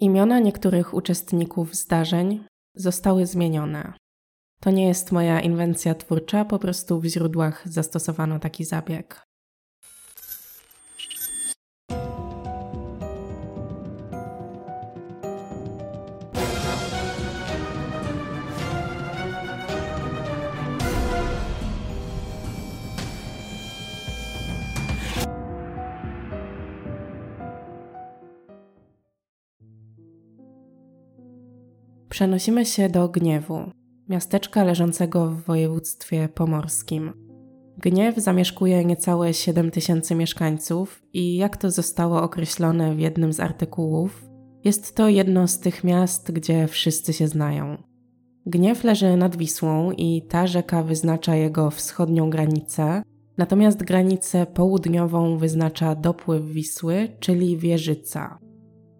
[0.00, 3.92] Imiona niektórych uczestników zdarzeń zostały zmienione.
[4.60, 9.22] To nie jest moja inwencja twórcza, po prostu w źródłach zastosowano taki zabieg.
[32.20, 33.60] Przenosimy się do Gniewu,
[34.08, 37.12] miasteczka leżącego w województwie pomorskim.
[37.78, 44.24] Gniew zamieszkuje niecałe 7 tysięcy mieszkańców i jak to zostało określone w jednym z artykułów,
[44.64, 47.82] jest to jedno z tych miast, gdzie wszyscy się znają.
[48.46, 53.02] Gniew leży nad Wisłą i ta rzeka wyznacza jego wschodnią granicę,
[53.38, 58.49] natomiast granicę południową wyznacza dopływ Wisły, czyli Wieżyca.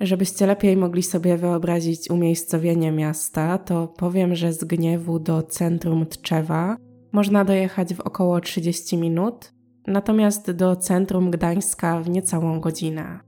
[0.00, 6.76] Żebyście lepiej mogli sobie wyobrazić umiejscowienie miasta, to powiem, że z Gniewu do centrum Tczewa
[7.12, 9.52] można dojechać w około 30 minut,
[9.86, 13.20] natomiast do centrum Gdańska w niecałą godzinę.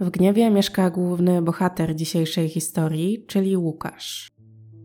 [0.00, 4.28] W Gniewie mieszka główny bohater dzisiejszej historii, czyli Łukasz.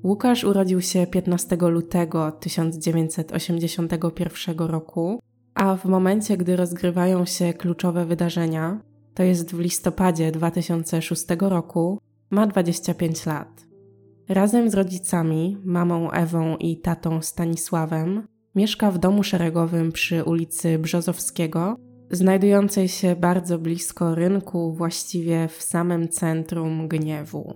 [0.03, 5.19] Łukasz urodził się 15 lutego 1981 roku,
[5.53, 8.81] a w momencie, gdy rozgrywają się kluczowe wydarzenia,
[9.13, 13.65] to jest w listopadzie 2006 roku, ma 25 lat.
[14.29, 21.75] Razem z rodzicami, mamą Ewą i tatą Stanisławem, mieszka w domu szeregowym przy ulicy Brzozowskiego,
[22.11, 27.53] znajdującej się bardzo blisko rynku, właściwie w samym centrum Gniewu.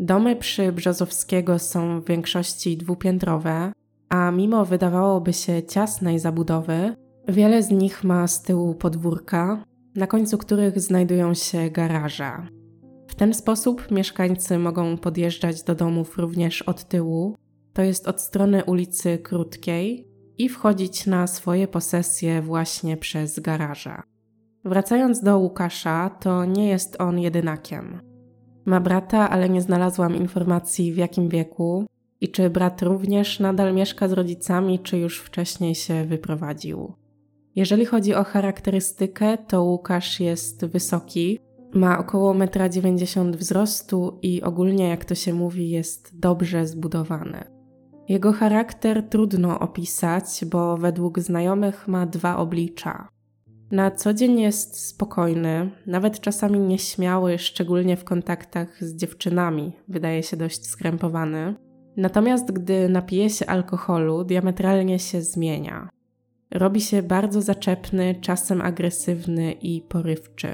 [0.00, 3.72] Domy przy Brzozowskiego są w większości dwupiętrowe,
[4.08, 6.96] a mimo wydawałoby się ciasnej zabudowy,
[7.28, 9.64] wiele z nich ma z tyłu podwórka,
[9.96, 12.32] na końcu których znajdują się garaże.
[13.08, 17.36] W ten sposób mieszkańcy mogą podjeżdżać do domów również od tyłu,
[17.72, 24.02] to jest od strony ulicy Krótkiej, i wchodzić na swoje posesje właśnie przez garaże.
[24.64, 28.00] Wracając do Łukasza, to nie jest on jedynakiem.
[28.64, 31.86] Ma brata, ale nie znalazłam informacji w jakim wieku
[32.20, 36.92] i czy brat również nadal mieszka z rodzicami, czy już wcześniej się wyprowadził.
[37.56, 41.38] Jeżeli chodzi o charakterystykę, to Łukasz jest wysoki,
[41.74, 47.44] ma około 1,90 m wzrostu i ogólnie, jak to się mówi, jest dobrze zbudowany.
[48.08, 53.08] Jego charakter trudno opisać, bo według znajomych ma dwa oblicza.
[53.70, 60.36] Na co dzień jest spokojny, nawet czasami nieśmiały, szczególnie w kontaktach z dziewczynami, wydaje się
[60.36, 61.54] dość skrępowany.
[61.96, 65.88] Natomiast gdy napije się alkoholu, diametralnie się zmienia.
[66.50, 70.48] Robi się bardzo zaczepny, czasem agresywny i porywczy.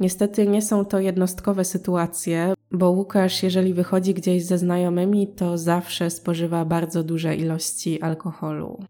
[0.00, 6.10] Niestety nie są to jednostkowe sytuacje, bo Łukasz, jeżeli wychodzi gdzieś ze znajomymi, to zawsze
[6.10, 8.84] spożywa bardzo duże ilości alkoholu.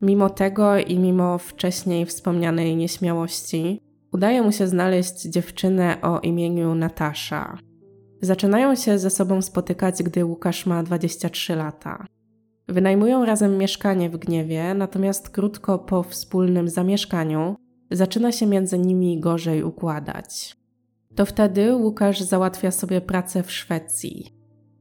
[0.00, 3.80] Mimo tego i mimo wcześniej wspomnianej nieśmiałości,
[4.12, 7.58] udaje mu się znaleźć dziewczynę o imieniu Natasza.
[8.22, 12.06] Zaczynają się ze sobą spotykać, gdy Łukasz ma 23 lata.
[12.70, 17.56] Wynajmują razem mieszkanie w gniewie, natomiast krótko po wspólnym zamieszkaniu
[17.90, 20.56] zaczyna się między nimi gorzej układać.
[21.14, 24.34] To wtedy Łukasz załatwia sobie pracę w Szwecji.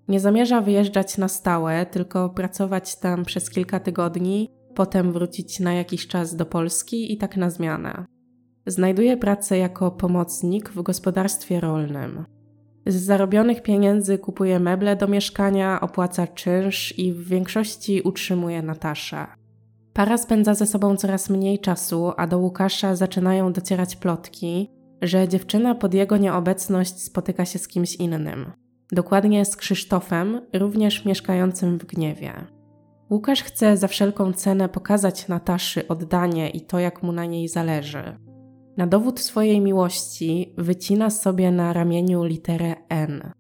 [0.08, 6.08] Nie zamierza wyjeżdżać na stałe, tylko pracować tam przez kilka tygodni, potem wrócić na jakiś
[6.08, 8.06] czas do Polski i tak na zmianę.
[8.66, 12.26] Znajduje pracę jako pomocnik w gospodarstwie rolnym.
[12.86, 19.28] Z zarobionych pieniędzy kupuje meble do mieszkania, opłaca czynsz i w większości utrzymuje Nataszę.
[19.94, 24.70] Para spędza ze sobą coraz mniej czasu, a do Łukasza zaczynają docierać plotki,
[25.02, 28.52] że dziewczyna pod jego nieobecność spotyka się z kimś innym.
[28.92, 32.34] Dokładnie z Krzysztofem, również mieszkającym w gniewie.
[33.10, 38.29] Łukasz chce za wszelką cenę pokazać Nataszy oddanie i to, jak mu na niej zależy.
[38.80, 43.32] Na dowód swojej miłości wycina sobie na ramieniu literę N.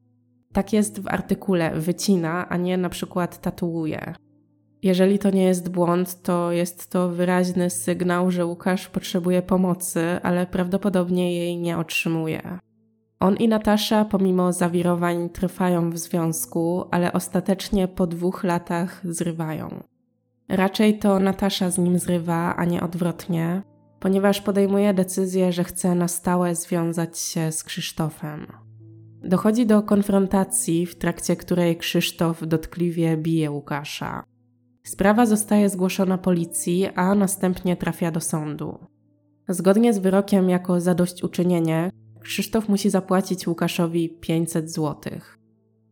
[0.54, 4.14] Tak jest w artykule wycina, a nie na przykład tatuuje.
[4.84, 10.48] Jeżeli to nie jest błąd, to jest to wyraźny sygnał, że Łukasz potrzebuje pomocy, ale
[10.48, 12.60] prawdopodobnie jej nie otrzymuje.
[13.20, 19.84] On i Natasza, pomimo zawirowań, trwają w związku, ale ostatecznie po dwóch latach zrywają.
[20.50, 23.62] Raczej to Natasza z nim zrywa, a nie odwrotnie,
[24.00, 28.48] ponieważ podejmuje decyzję, że chce na stałe związać się z Krzysztofem.
[29.24, 34.24] Dochodzi do konfrontacji, w trakcie której Krzysztof dotkliwie bije Łukasza.
[34.84, 38.78] Sprawa zostaje zgłoszona policji, a następnie trafia do sądu.
[39.50, 41.90] Zgodnie z wyrokiem jako zadośćuczynienie,
[42.22, 44.96] Krzysztof musi zapłacić Łukaszowi 500 zł.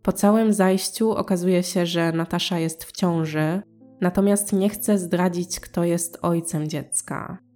[0.01, 3.61] Po całym zajściu okazuje się, że Natasza jest w ciąży,
[4.01, 7.46] natomiast nie chce zdradzić, kto jest ojcem dziecka.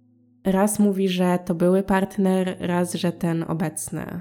[0.44, 4.20] Raz mówi, że to były partner, raz, że ten obecny.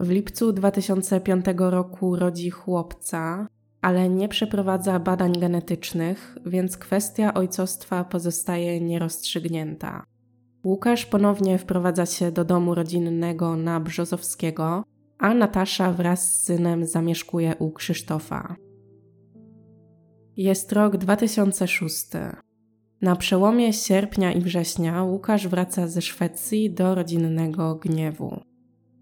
[0.00, 3.46] W lipcu 2005 roku rodzi chłopca,
[3.82, 10.04] ale nie przeprowadza badań genetycznych, więc kwestia ojcostwa pozostaje nierozstrzygnięta.
[10.64, 14.84] Łukasz ponownie wprowadza się do domu rodzinnego na Brzozowskiego,
[15.18, 18.56] a Natasza wraz z synem zamieszkuje u Krzysztofa.
[20.36, 22.06] Jest rok 2006.
[23.02, 28.40] Na przełomie sierpnia i września Łukasz wraca ze Szwecji do rodzinnego gniewu.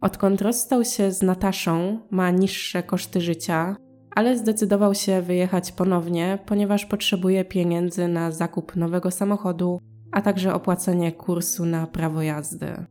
[0.00, 3.76] Odkąd rozstał się z Nataszą, ma niższe koszty życia,
[4.10, 9.81] ale zdecydował się wyjechać ponownie, ponieważ potrzebuje pieniędzy na zakup nowego samochodu,
[10.12, 12.87] a także opłacenie kursu na prawo jazdy.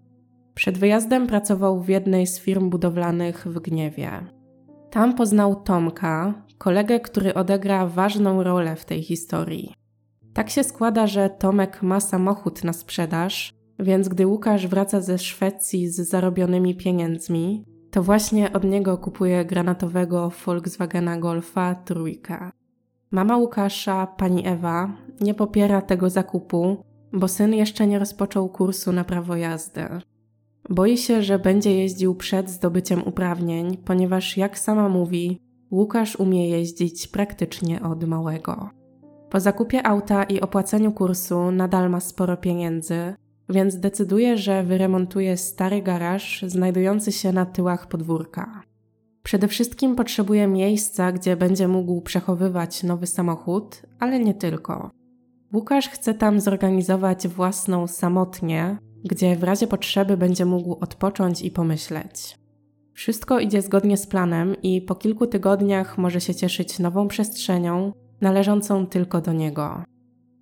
[0.53, 4.11] Przed wyjazdem pracował w jednej z firm budowlanych w Gniewie.
[4.91, 9.84] Tam poznał Tomka, kolegę, który odegra ważną rolę w tej historii.
[10.35, 15.87] Tak się składa, że Tomek ma samochód na sprzedaż, więc gdy Łukasz wraca ze Szwecji
[15.87, 22.51] z zarobionymi pieniędzmi, to właśnie od niego kupuje granatowego Volkswagena Golfa trójkę.
[23.11, 26.83] Mama Łukasza, pani Ewa, nie popiera tego zakupu,
[27.13, 29.87] bo syn jeszcze nie rozpoczął kursu na prawo jazdy.
[30.69, 35.39] Boi się, że będzie jeździł przed zdobyciem uprawnień, ponieważ, jak sama mówi,
[35.71, 38.69] Łukasz umie jeździć praktycznie od małego.
[39.29, 43.15] Po zakupie auta i opłaceniu kursu nadal ma sporo pieniędzy,
[43.49, 48.61] więc decyduje, że wyremontuje stary garaż znajdujący się na tyłach podwórka.
[49.23, 54.91] Przede wszystkim potrzebuje miejsca, gdzie będzie mógł przechowywać nowy samochód, ale nie tylko.
[55.53, 62.37] Łukasz chce tam zorganizować własną samotnię, gdzie w razie potrzeby będzie mógł odpocząć i pomyśleć.
[62.93, 68.87] Wszystko idzie zgodnie z planem i po kilku tygodniach może się cieszyć nową przestrzenią, należącą
[68.87, 69.83] tylko do niego.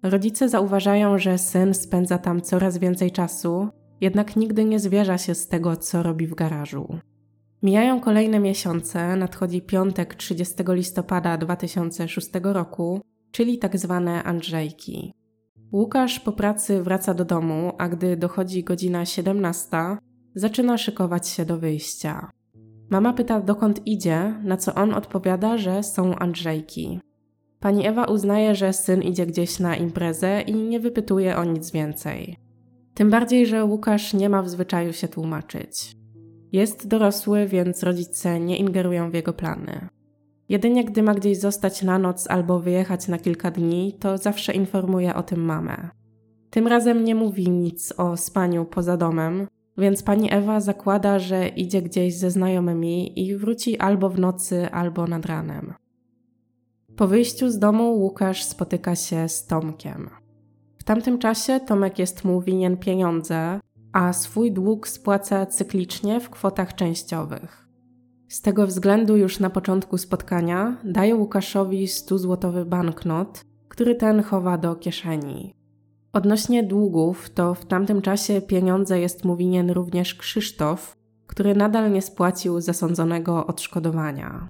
[0.03, 3.67] Rodzice zauważają, że syn spędza tam coraz więcej czasu,
[4.01, 6.99] jednak nigdy nie zwierza się z tego, co robi w garażu.
[7.63, 15.13] Mijają kolejne miesiące, nadchodzi piątek 30 listopada 2006 roku, czyli tak zwane Andrzejki.
[15.71, 19.67] Łukasz po pracy wraca do domu, a gdy dochodzi godzina 17,
[20.35, 22.31] zaczyna szykować się do wyjścia.
[22.89, 26.99] Mama pyta, dokąd idzie, na co on odpowiada, że są Andrzejki.
[27.63, 32.37] Pani Ewa uznaje, że syn idzie gdzieś na imprezę i nie wypytuje o nic więcej.
[32.93, 35.95] Tym bardziej, że Łukasz nie ma w zwyczaju się tłumaczyć.
[36.51, 39.87] Jest dorosły, więc rodzice nie ingerują w jego plany.
[40.49, 45.15] Jedynie gdy ma gdzieś zostać na noc albo wyjechać na kilka dni, to zawsze informuje
[45.15, 45.89] o tym mamę.
[46.49, 51.81] Tym razem nie mówi nic o spaniu poza domem, więc pani Ewa zakłada, że idzie
[51.81, 55.73] gdzieś ze znajomymi i wróci albo w nocy, albo nad ranem.
[56.95, 60.09] Po wyjściu z domu Łukasz spotyka się z Tomkiem.
[60.77, 63.59] W tamtym czasie Tomek jest mu winien pieniądze,
[63.93, 67.67] a swój dług spłaca cyklicznie w kwotach częściowych.
[68.29, 74.75] Z tego względu już na początku spotkania daje Łukaszowi 100-złotowy banknot, który ten chowa do
[74.75, 75.53] kieszeni.
[76.13, 80.97] Odnośnie długów, to w tamtym czasie pieniądze jest mu winien również Krzysztof,
[81.27, 84.49] który nadal nie spłacił zasądzonego odszkodowania.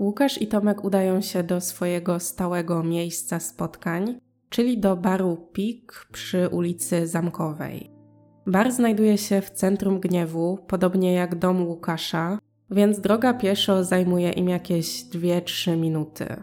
[0.00, 6.48] Łukasz i Tomek udają się do swojego stałego miejsca spotkań, czyli do baru Pik przy
[6.48, 7.90] ulicy Zamkowej.
[8.46, 12.38] Bar znajduje się w centrum Gniewu, podobnie jak dom Łukasza,
[12.70, 16.42] więc droga pieszo zajmuje im jakieś 2-3 minuty.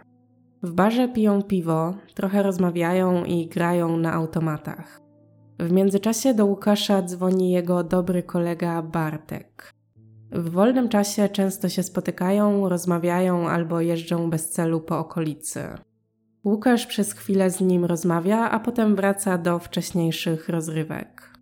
[0.64, 5.02] W barze piją piwo, trochę rozmawiają i grają na automatach.
[5.60, 9.77] W międzyczasie do Łukasza dzwoni jego dobry kolega Bartek.
[10.32, 15.64] W wolnym czasie często się spotykają, rozmawiają albo jeżdżą bez celu po okolicy.
[16.46, 21.38] Łukasz przez chwilę z nim rozmawia, a potem wraca do wcześniejszych rozrywek.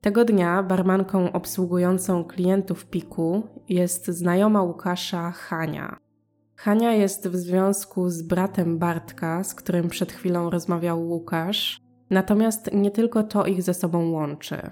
[0.00, 5.96] Tego dnia barmanką obsługującą klientów Piku jest znajoma Łukasza Hania.
[6.56, 12.90] Hania jest w związku z bratem Bartka, z którym przed chwilą rozmawiał Łukasz, natomiast nie
[12.90, 14.70] tylko to ich ze sobą łączy.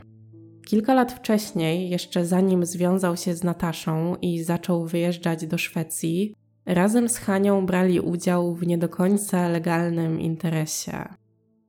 [0.68, 6.34] Kilka lat wcześniej, jeszcze zanim związał się z Nataszą i zaczął wyjeżdżać do Szwecji,
[6.66, 11.08] razem z Hanią brali udział w nie do końca legalnym interesie.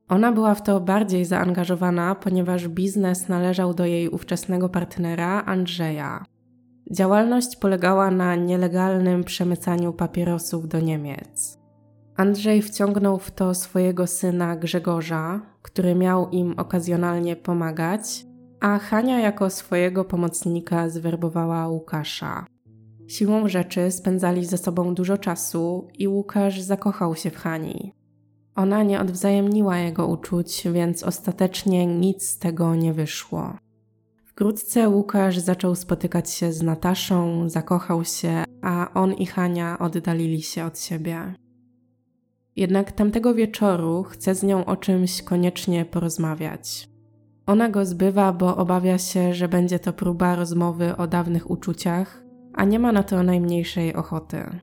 [0.08, 6.24] Ona była w to bardziej zaangażowana, ponieważ biznes należał do jej ówczesnego partnera Andrzeja.
[6.90, 11.58] Działalność polegała na nielegalnym przemycaniu papierosów do Niemiec.
[12.16, 18.29] Andrzej wciągnął w to swojego syna Grzegorza, który miał im okazjonalnie pomagać,
[18.60, 22.46] a Hania jako swojego pomocnika zwerbowała Łukasza.
[23.08, 27.92] Siłą rzeczy spędzali ze sobą dużo czasu i Łukasz zakochał się w Hani.
[28.54, 33.56] Ona nie odwzajemniła jego uczuć, więc ostatecznie nic z tego nie wyszło.
[34.24, 40.64] Wkrótce Łukasz zaczął spotykać się z Nataszą, zakochał się, a on i Hania oddalili się
[40.64, 41.34] od siebie.
[42.56, 46.89] Jednak tamtego wieczoru chce z nią o czymś koniecznie porozmawiać.
[47.50, 52.64] Ona go zbywa, bo obawia się, że będzie to próba rozmowy o dawnych uczuciach, a
[52.64, 54.60] nie ma na to najmniejszej ochoty.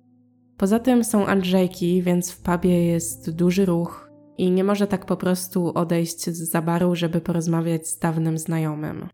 [0.57, 5.17] Poza tym są Andrzejki, więc w pubie jest duży ruch i nie może tak po
[5.17, 9.07] prostu odejść z zabaru, żeby porozmawiać z dawnym znajomym.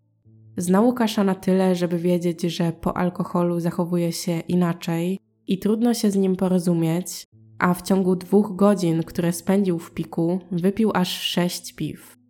[0.57, 6.11] Zna Łukasza na tyle, żeby wiedzieć, że po alkoholu zachowuje się inaczej i trudno się
[6.11, 7.25] z nim porozumieć,
[7.59, 12.22] a w ciągu dwóch godzin, które spędził w piku, wypił aż sześć piw.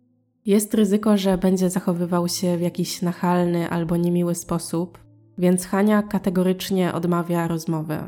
[0.46, 4.98] Jest ryzyko, że będzie zachowywał się w jakiś nachalny albo niemiły sposób,
[5.38, 7.98] więc Hania kategorycznie odmawia rozmowy.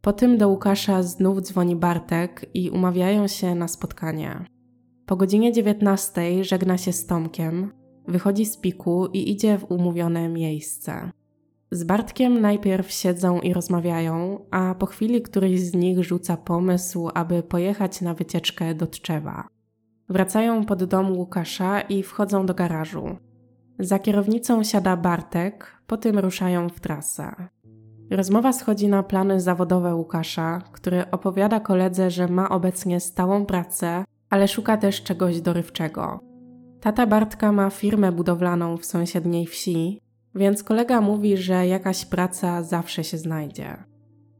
[0.00, 4.44] Po tym do Łukasza znów dzwoni Bartek i umawiają się na spotkanie.
[5.06, 7.72] Po godzinie 19 żegna się z Tomkiem,
[8.08, 11.10] wychodzi z piku i idzie w umówione miejsce.
[11.70, 17.42] Z Bartkiem najpierw siedzą i rozmawiają, a po chwili któryś z nich rzuca pomysł, aby
[17.42, 19.48] pojechać na wycieczkę do Tczewa.
[20.08, 23.16] Wracają pod dom Łukasza i wchodzą do garażu.
[23.78, 27.48] Za kierownicą siada Bartek, po tym ruszają w trasę.
[28.10, 34.48] Rozmowa schodzi na plany zawodowe Łukasza, który opowiada koledze, że ma obecnie stałą pracę, ale
[34.48, 36.20] szuka też czegoś dorywczego.
[36.80, 40.00] Tata Bartka ma firmę budowlaną w sąsiedniej wsi,
[40.34, 43.76] więc kolega mówi, że jakaś praca zawsze się znajdzie.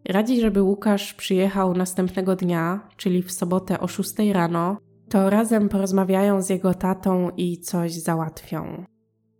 [0.08, 4.76] Radzi, żeby Łukasz przyjechał następnego dnia, czyli w sobotę o 6 rano,
[5.12, 8.84] to razem porozmawiają z jego tatą i coś załatwią.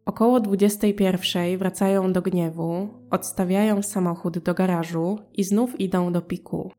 [0.05, 6.71] Około 21 wracają do gniewu, odstawiają samochód do garażu i znów idą do piku.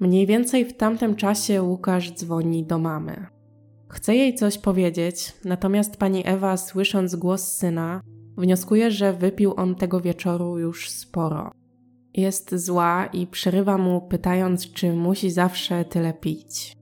[0.00, 3.26] Mniej więcej w tamtym czasie Łukasz dzwoni do mamy.
[3.88, 8.00] Chce jej coś powiedzieć, natomiast pani Ewa, słysząc głos syna,
[8.36, 11.50] wnioskuje, że wypił on tego wieczoru już sporo.
[12.14, 16.77] Jest zła i przerywa mu, pytając, czy musi zawsze tyle pić.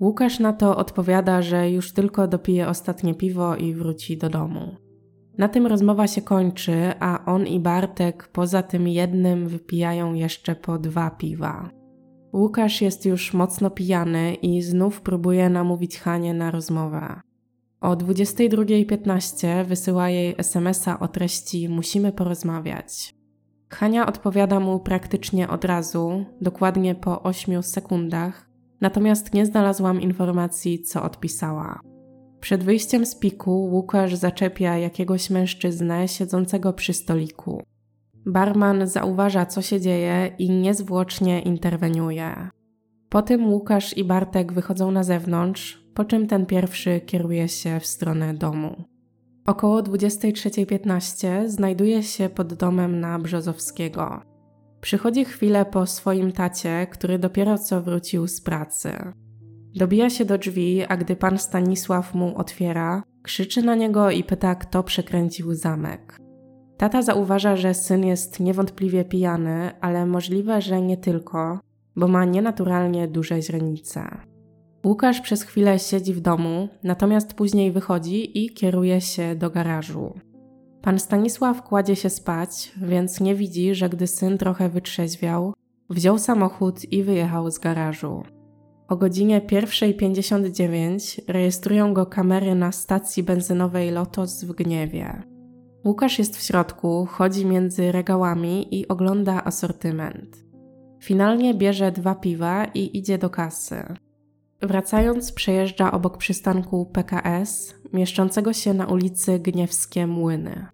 [0.00, 4.76] Łukasz na to odpowiada, że już tylko dopije ostatnie piwo i wróci do domu.
[5.38, 10.78] Na tym rozmowa się kończy, a on i Bartek poza tym jednym wypijają jeszcze po
[10.78, 11.70] dwa piwa.
[12.32, 17.20] Łukasz jest już mocno pijany i znów próbuje namówić Hanie na rozmowę.
[17.80, 23.14] O 22.15 wysyła jej SMS-a o treści Musimy porozmawiać.
[23.70, 31.02] Hania odpowiada mu praktycznie od razu, dokładnie po 8 sekundach, natomiast nie znalazłam informacji, co
[31.02, 31.80] odpisała.
[32.40, 37.62] Przed wyjściem z piku Łukasz zaczepia jakiegoś mężczyznę siedzącego przy stoliku.
[38.26, 42.50] Barman zauważa, co się dzieje i niezwłocznie interweniuje.
[43.08, 48.34] Potem Łukasz i Bartek wychodzą na zewnątrz, po czym ten pierwszy kieruje się w stronę
[48.34, 48.84] domu.
[49.46, 54.33] Około 23.15 znajduje się pod domem na Brzozowskiego.
[54.84, 58.92] Przychodzi chwilę po swoim tacie, który dopiero co wrócił z pracy.
[59.76, 64.54] Dobija się do drzwi, a gdy pan Stanisław mu otwiera, krzyczy na niego i pyta,
[64.54, 66.18] kto przekręcił zamek.
[66.76, 71.60] Tata zauważa, że syn jest niewątpliwie pijany, ale możliwe, że nie tylko,
[71.96, 74.08] bo ma nienaturalnie duże źrenice.
[74.86, 80.14] Łukasz przez chwilę siedzi w domu, natomiast później wychodzi i kieruje się do garażu.
[80.84, 85.54] Pan Stanisław kładzie się spać, więc nie widzi, że gdy syn trochę wytrzeźwiał,
[85.90, 88.22] wziął samochód i wyjechał z garażu.
[88.88, 95.22] O godzinie 1.59 rejestrują go kamery na stacji benzynowej Lotos w Gniewie.
[95.84, 100.44] Łukasz jest w środku, chodzi między regałami i ogląda asortyment.
[101.02, 103.84] Finalnie bierze dwa piwa i idzie do kasy.
[104.62, 110.66] Wracając, przejeżdża obok przystanku PKS, mieszczącego się na ulicy Gniewskie Młyny.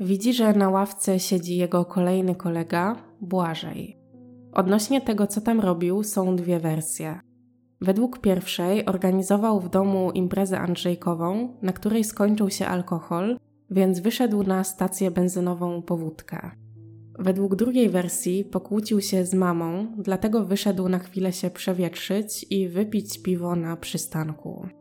[0.00, 3.96] Widzi, że na ławce siedzi jego kolejny kolega, Błażej.
[4.52, 7.20] Odnośnie tego, co tam robił, są dwie wersje.
[7.80, 13.38] Według pierwszej organizował w domu imprezę Andrzejkową, na której skończył się alkohol,
[13.70, 16.50] więc wyszedł na stację benzynową po wódkę.
[17.18, 23.22] Według drugiej wersji pokłócił się z mamą, dlatego wyszedł na chwilę się przewietrzyć i wypić
[23.22, 24.79] piwo na przystanku.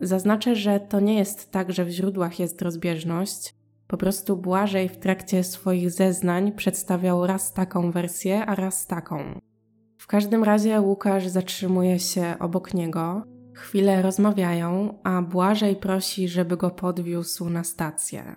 [0.00, 3.54] Zaznaczę, że to nie jest tak, że w źródłach jest rozbieżność.
[3.86, 9.40] Po prostu Błażej w trakcie swoich zeznań przedstawiał raz taką wersję, a raz taką.
[9.98, 13.22] W każdym razie Łukasz zatrzymuje się obok niego,
[13.54, 18.36] chwilę rozmawiają, a Błażej prosi, żeby go podwiózł na stację.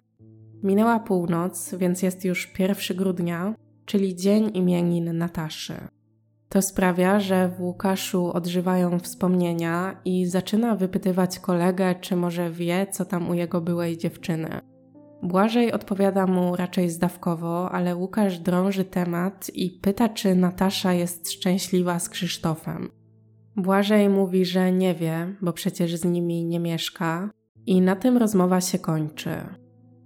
[0.63, 5.73] Minęła północ, więc jest już 1 grudnia, czyli dzień imienin Nataszy.
[6.51, 13.05] To sprawia, że w Łukaszu odżywają wspomnienia i zaczyna wypytywać kolegę, czy może wie, co
[13.05, 14.59] tam u jego byłej dziewczyny.
[15.23, 21.99] Błażej odpowiada mu raczej zdawkowo, ale Łukasz drąży temat i pyta, czy Natasza jest szczęśliwa
[21.99, 22.89] z Krzysztofem.
[23.55, 27.29] Błażej mówi, że nie wie, bo przecież z nimi nie mieszka,
[27.65, 29.31] i na tym rozmowa się kończy.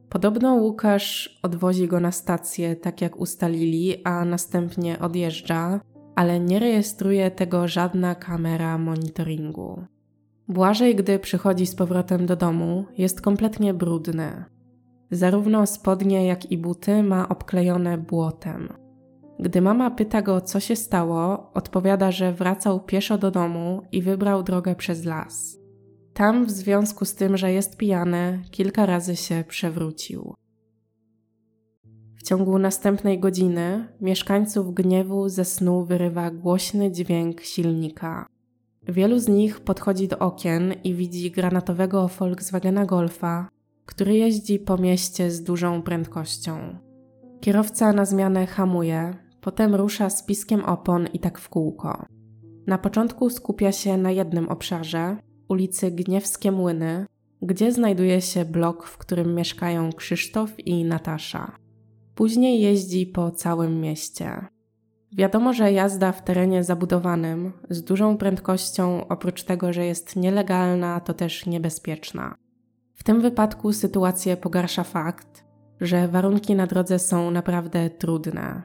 [0.09, 5.79] Podobno Łukasz odwozi go na stację, tak jak ustalili, a następnie odjeżdża,
[6.15, 9.83] ale nie rejestruje tego żadna kamera monitoringu.
[10.47, 14.45] Błażej, gdy przychodzi z powrotem do domu, jest kompletnie brudny.
[15.11, 18.73] Zarówno spodnie, jak i buty ma obklejone błotem.
[19.39, 24.43] Gdy mama pyta go, co się stało, odpowiada, że wracał pieszo do domu i wybrał
[24.43, 25.57] drogę przez las.
[26.13, 30.35] Tam, w związku z tym, że jest pijany, kilka razy się przewrócił.
[32.25, 38.25] Ciągu następnej godziny mieszkańców gniewu ze snu wyrywa głośny dźwięk silnika.
[38.87, 43.49] Wielu z nich podchodzi do okien i widzi granatowego Volkswagena Golfa,
[43.85, 46.77] który jeździ po mieście z dużą prędkością.
[47.41, 52.05] Kierowca na zmianę hamuje, potem rusza z piskiem opon i tak w kółko.
[52.67, 55.17] Na początku skupia się na jednym obszarze,
[55.49, 57.05] ulicy Gniewskie Młyny,
[57.41, 61.64] gdzie znajduje się blok, w którym mieszkają Krzysztof i Natasza.
[62.15, 64.45] Później jeździ po całym mieście.
[65.11, 71.13] Wiadomo, że jazda w terenie zabudowanym z dużą prędkością, oprócz tego, że jest nielegalna, to
[71.13, 72.35] też niebezpieczna.
[72.93, 75.45] W tym wypadku sytuację pogarsza fakt,
[75.81, 78.63] że warunki na drodze są naprawdę trudne.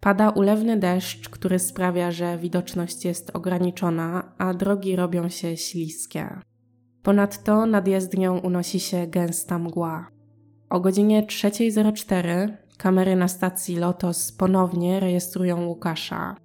[0.00, 6.40] Pada ulewny deszcz, który sprawia, że widoczność jest ograniczona, a drogi robią się śliskie.
[7.02, 10.08] Ponadto nad jezdnią unosi się gęsta mgła.
[10.70, 16.36] O godzinie 3.04 kamery na stacji Lotos ponownie rejestrują Łukasza.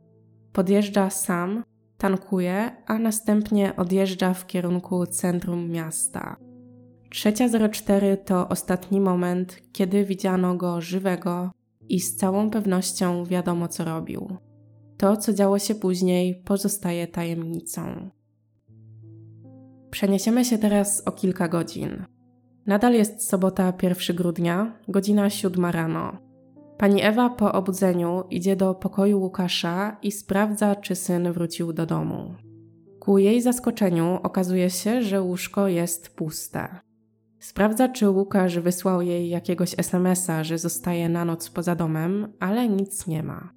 [0.54, 1.64] Podjeżdża sam,
[1.98, 6.36] tankuje, a następnie odjeżdża w kierunku centrum miasta.
[7.10, 11.52] 3.04 to ostatni moment, kiedy widziano go żywego
[11.90, 14.38] i z całą pewnością wiadomo, co robił.
[14.98, 18.10] To, co działo się później, pozostaje tajemnicą.
[19.92, 22.06] Przeniesiemy się teraz o kilka godzin.
[22.66, 26.25] Nadal jest sobota 1 grudnia, godzina 7 rano.
[26.78, 32.36] Pani Ewa po obudzeniu idzie do pokoju Łukasza i sprawdza, czy syn wrócił do domu.
[33.00, 36.80] Ku jej zaskoczeniu okazuje się, że łóżko jest puste.
[37.40, 43.08] Sprawdza, czy Łukasz wysłał jej jakiegoś SMS-a, że zostaje na noc poza domem, ale nic
[43.08, 43.50] nie ma.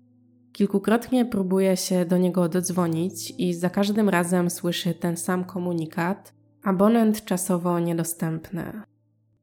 [0.53, 7.25] Kilkukrotnie próbuje się do niego dodzwonić i za każdym razem słyszy ten sam komunikat: abonent
[7.25, 8.83] czasowo niedostępny.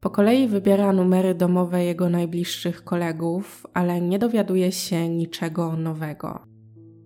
[0.05, 6.39] Po kolei wybiera numery domowe jego najbliższych kolegów, ale nie dowiaduje się niczego nowego.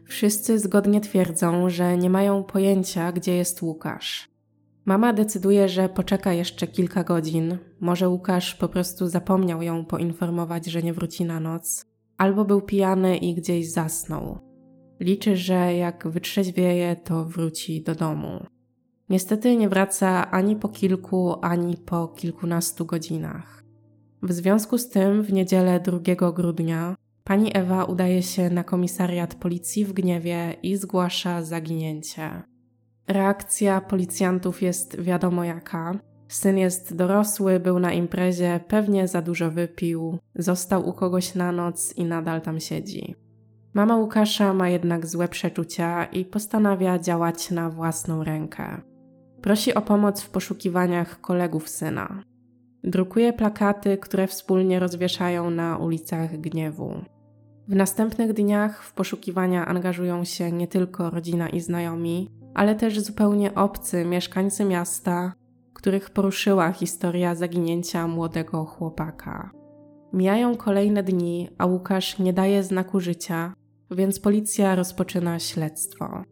[0.05, 4.29] Wszyscy zgodnie twierdzą, że nie mają pojęcia, gdzie jest Łukasz.
[4.85, 7.57] Mama decyduje, że poczeka jeszcze kilka godzin.
[7.79, 11.85] Może Łukasz po prostu zapomniał ją poinformować, że nie wróci na noc,
[12.17, 14.39] albo był pijany i gdzieś zasnął.
[14.99, 18.45] Liczy, że jak wytrzeźwieje, to wróci do domu.
[19.09, 23.63] Niestety nie wraca ani po kilku, ani po kilkunastu godzinach.
[24.23, 29.85] W związku z tym w niedzielę 2 grudnia pani Ewa udaje się na komisariat policji
[29.85, 32.43] w gniewie i zgłasza zaginięcie.
[33.07, 35.99] Reakcja policjantów jest wiadomo jaka.
[36.27, 41.93] Syn jest dorosły, był na imprezie, pewnie za dużo wypił, został u kogoś na noc
[41.97, 43.15] i nadal tam siedzi.
[43.73, 48.81] Mama Łukasza ma jednak złe przeczucia i postanawia działać na własną rękę.
[49.41, 52.23] Prosi o pomoc w poszukiwaniach kolegów syna.
[52.83, 56.93] Drukuje plakaty, które wspólnie rozwieszają na ulicach gniewu.
[57.67, 63.55] W następnych dniach w poszukiwania angażują się nie tylko rodzina i znajomi, ale też zupełnie
[63.55, 65.33] obcy mieszkańcy miasta,
[65.73, 69.51] których poruszyła historia zaginięcia młodego chłopaka.
[70.13, 73.53] Mijają kolejne dni, a Łukasz nie daje znaku życia,
[73.91, 76.23] więc policja rozpoczyna śledztwo.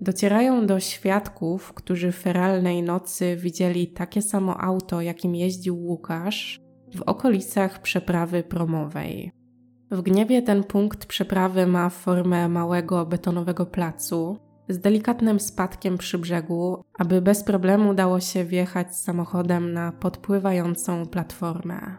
[0.00, 6.60] Docierają do świadków, którzy w feralnej nocy widzieli takie samo auto, jakim jeździł Łukasz,
[6.94, 9.32] w okolicach przeprawy promowej.
[9.90, 16.82] W gniewie ten punkt przeprawy ma formę małego betonowego placu, z delikatnym spadkiem przy brzegu,
[16.98, 21.96] aby bez problemu dało się wjechać samochodem na podpływającą platformę.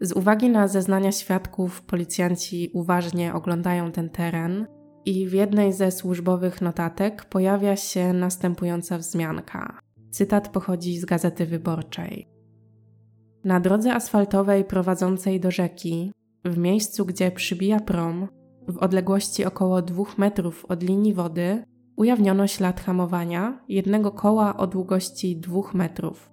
[0.00, 4.66] Z uwagi na zeznania świadków, policjanci uważnie oglądają ten teren
[5.06, 9.78] i w jednej ze służbowych notatek pojawia się następująca wzmianka.
[10.10, 12.28] Cytat pochodzi z gazety wyborczej.
[13.44, 16.12] Na drodze asfaltowej prowadzącej do rzeki,
[16.44, 18.28] w miejscu gdzie przybija prom,
[18.68, 21.64] w odległości około 2 metrów od linii wody,
[21.96, 26.30] ujawniono ślad hamowania jednego koła o długości 2 metrów.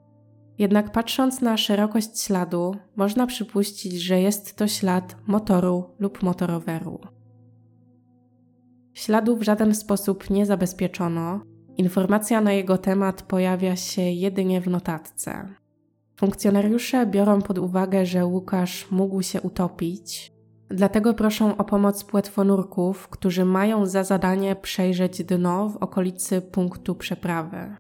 [0.58, 7.00] Jednak patrząc na szerokość śladu, można przypuścić, że jest to ślad motoru lub motoroweru.
[8.94, 11.40] Śladu w żaden sposób nie zabezpieczono,
[11.78, 15.48] informacja na jego temat pojawia się jedynie w notatce.
[16.16, 20.32] Funkcjonariusze biorą pod uwagę, że Łukasz mógł się utopić,
[20.70, 27.76] dlatego proszą o pomoc płetwonurków, którzy mają za zadanie przejrzeć dno w okolicy punktu przeprawy.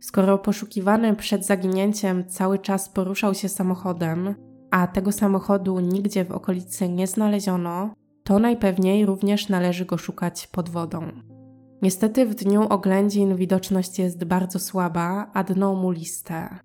[0.00, 4.34] Skoro poszukiwany przed zaginięciem cały czas poruszał się samochodem,
[4.70, 10.68] a tego samochodu nigdzie w okolicy nie znaleziono, to najpewniej również należy go szukać pod
[10.68, 11.12] wodą.
[11.82, 16.58] Niestety w dniu oględzin widoczność jest bardzo słaba, a dno muliste.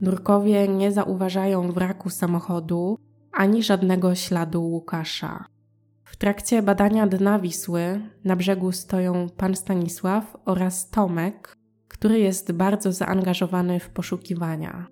[0.00, 2.98] Nurkowie nie zauważają wraku samochodu
[3.32, 5.44] ani żadnego śladu Łukasza.
[6.04, 11.56] W trakcie badania dna Wisły na brzegu stoją pan Stanisław oraz Tomek,
[11.88, 14.86] który jest bardzo zaangażowany w poszukiwania.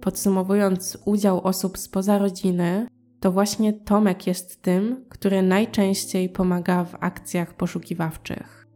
[0.00, 2.86] Podsumowując udział osób spoza rodziny,
[3.26, 8.66] to właśnie Tomek jest tym, który najczęściej pomaga w akcjach poszukiwawczych.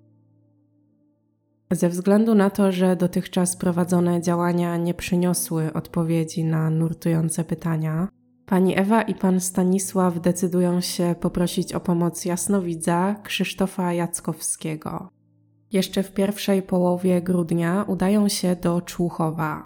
[1.73, 8.09] Ze względu na to, że dotychczas prowadzone działania nie przyniosły odpowiedzi na nurtujące pytania,
[8.47, 15.09] pani Ewa i pan Stanisław decydują się poprosić o pomoc jasnowidza Krzysztofa Jackowskiego.
[15.73, 19.65] Jeszcze w pierwszej połowie grudnia udają się do Człuchowa.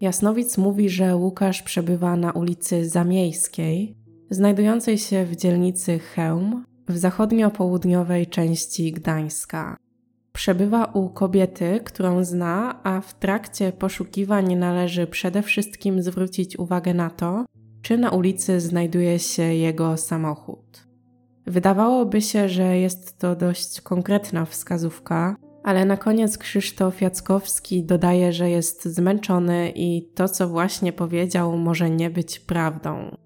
[0.00, 8.26] Jasnowic mówi, że Łukasz przebywa na ulicy Zamiejskiej, znajdującej się w dzielnicy Chełm w zachodnio-południowej
[8.26, 9.76] części Gdańska.
[10.32, 17.10] Przebywa u kobiety, którą zna, a w trakcie poszukiwań należy przede wszystkim zwrócić uwagę na
[17.10, 17.44] to,
[17.82, 20.86] czy na ulicy znajduje się jego samochód.
[21.46, 28.50] Wydawałoby się, że jest to dość konkretna wskazówka, ale na koniec Krzysztof Jackowski dodaje, że
[28.50, 33.16] jest zmęczony i to, co właśnie powiedział, może nie być prawdą.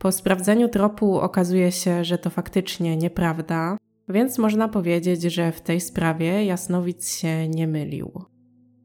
[0.00, 3.76] Po sprawdzeniu tropu okazuje się, że to faktycznie nieprawda,
[4.08, 8.24] więc można powiedzieć, że w tej sprawie Jasnowic się nie mylił.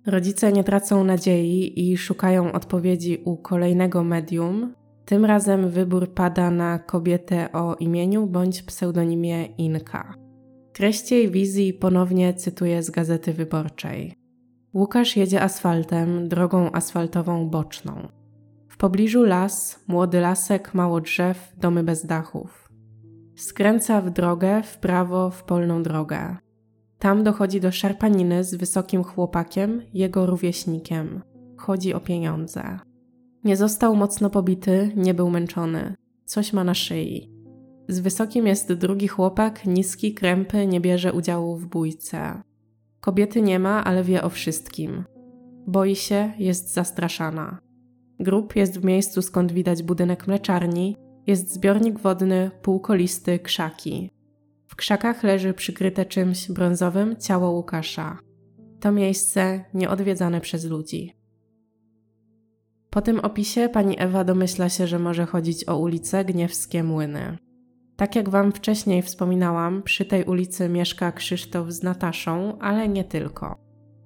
[0.05, 4.73] Rodzice nie tracą nadziei i szukają odpowiedzi u kolejnego medium.
[5.05, 10.13] Tym razem wybór pada na kobietę o imieniu bądź pseudonimie Inka.
[10.73, 14.13] Treść jej wizji ponownie cytuję z gazety wyborczej.
[14.73, 18.07] Łukasz jedzie asfaltem, drogą asfaltową boczną.
[18.75, 22.69] W pobliżu las, młody lasek, mało drzew, domy bez dachów.
[23.35, 26.37] Skręca w drogę, w prawo, w polną drogę.
[26.99, 31.21] Tam dochodzi do szarpaniny z wysokim chłopakiem, jego rówieśnikiem.
[31.57, 32.79] Chodzi o pieniądze.
[33.43, 35.95] Nie został mocno pobity, nie był męczony.
[36.25, 37.31] Coś ma na szyi.
[37.87, 42.41] Z wysokim jest drugi chłopak, niski, krępy, nie bierze udziału w bójce.
[42.99, 45.03] Kobiety nie ma, ale wie o wszystkim.
[45.67, 47.64] Boi się, jest zastraszana.
[48.19, 50.97] Grób jest w miejscu, skąd widać budynek mleczarni,
[51.27, 54.09] jest zbiornik wodny, półkolisty, krzaki.
[54.67, 58.17] W krzakach leży przykryte czymś brązowym ciało Łukasza.
[58.79, 61.13] To miejsce nieodwiedzane przez ludzi.
[62.89, 67.37] Po tym opisie pani Ewa domyśla się, że może chodzić o ulicę Gniewskie Młyny.
[67.95, 73.55] Tak jak wam wcześniej wspominałam, przy tej ulicy mieszka Krzysztof z Nataszą, ale nie tylko.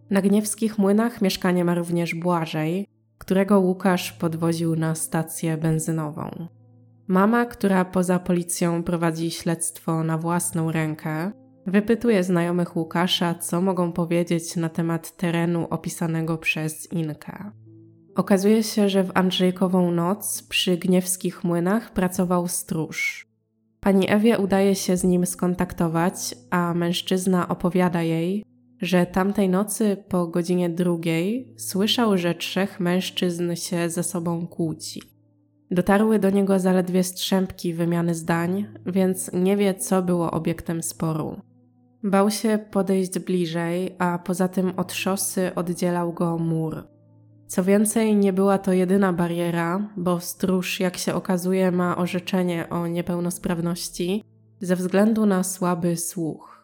[0.09, 2.87] Na Gniewskich Młynach mieszkanie ma również Błażej,
[3.19, 6.47] którego Łukasz podwoził na stację benzynową.
[7.07, 11.31] Mama, która poza policją prowadzi śledztwo na własną rękę,
[11.67, 17.51] wypytuje znajomych Łukasza, co mogą powiedzieć na temat terenu opisanego przez Inkę.
[18.15, 23.27] Okazuje się, że w Andrzejkową noc przy Gniewskich Młynach pracował stróż.
[23.79, 28.45] Pani Ewie udaje się z nim skontaktować, a mężczyzna opowiada jej,
[28.81, 35.01] że tamtej nocy po godzinie drugiej słyszał, że trzech mężczyzn się ze sobą kłóci.
[35.71, 41.41] Dotarły do niego zaledwie strzępki wymiany zdań, więc nie wie, co było obiektem sporu.
[42.03, 46.87] Bał się podejść bliżej, a poza tym od szosy oddzielał go mur.
[47.47, 52.87] Co więcej, nie była to jedyna bariera, bo stróż, jak się okazuje, ma orzeczenie o
[52.87, 54.23] niepełnosprawności
[54.61, 56.58] ze względu na słaby słuch.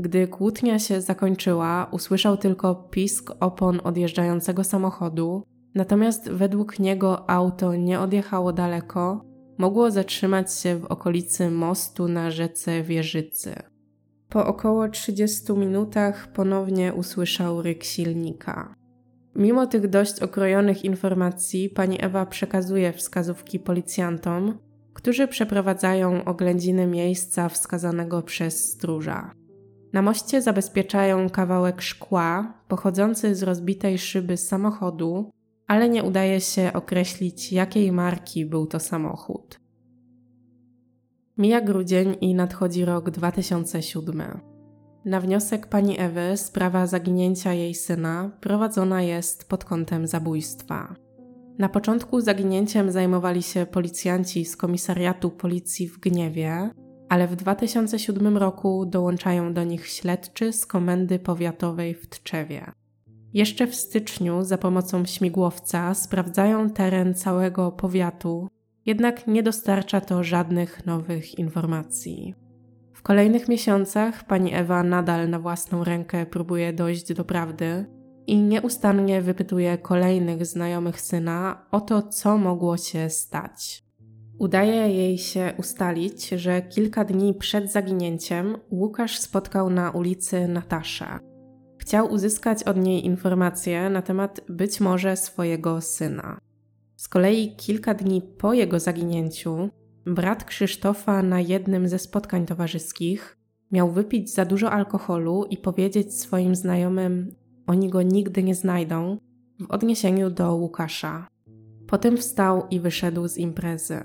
[0.00, 5.42] Gdy kłótnia się zakończyła, usłyszał tylko pisk opon odjeżdżającego samochodu,
[5.74, 9.24] natomiast według niego auto nie odjechało daleko,
[9.58, 13.54] mogło zatrzymać się w okolicy mostu na rzece Wieżycy.
[14.28, 18.74] Po około 30 minutach ponownie usłyszał ryk silnika.
[19.34, 24.58] Mimo tych dość okrojonych informacji, pani Ewa przekazuje wskazówki policjantom,
[24.94, 29.39] którzy przeprowadzają oględziny miejsca wskazanego przez stróża.
[29.92, 35.30] Na moście zabezpieczają kawałek szkła pochodzący z rozbitej szyby samochodu,
[35.66, 39.60] ale nie udaje się określić, jakiej marki był to samochód.
[41.38, 44.22] Mija grudzień i nadchodzi rok 2007.
[45.04, 50.94] Na wniosek pani Ewy sprawa zaginięcia jej syna prowadzona jest pod kątem zabójstwa.
[51.58, 56.70] Na początku zaginięciem zajmowali się policjanci z komisariatu policji w Gniewie,
[57.10, 62.72] ale w 2007 roku dołączają do nich śledczy z komendy powiatowej w Tczewie.
[63.34, 68.48] Jeszcze w styczniu za pomocą śmigłowca sprawdzają teren całego powiatu,
[68.86, 72.34] jednak nie dostarcza to żadnych nowych informacji.
[72.92, 77.86] W kolejnych miesiącach pani Ewa nadal na własną rękę próbuje dojść do prawdy
[78.26, 83.89] i nieustannie wypytuje kolejnych znajomych syna o to, co mogło się stać.
[84.40, 91.18] Udaje jej się ustalić, że kilka dni przed zaginięciem Łukasz spotkał na ulicy Nataszę.
[91.78, 96.38] Chciał uzyskać od niej informacje na temat być może swojego syna.
[96.96, 99.68] Z kolei kilka dni po jego zaginięciu,
[100.06, 103.38] brat Krzysztofa na jednym ze spotkań towarzyskich
[103.72, 107.34] miał wypić za dużo alkoholu i powiedzieć swoim znajomym:
[107.66, 109.18] Oni go nigdy nie znajdą,
[109.60, 111.28] w odniesieniu do Łukasza.
[111.86, 114.00] Potem wstał i wyszedł z imprezy.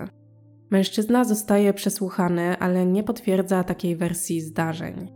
[0.70, 5.12] Mężczyzna zostaje przesłuchany, ale nie potwierdza takiej wersji zdarzeń.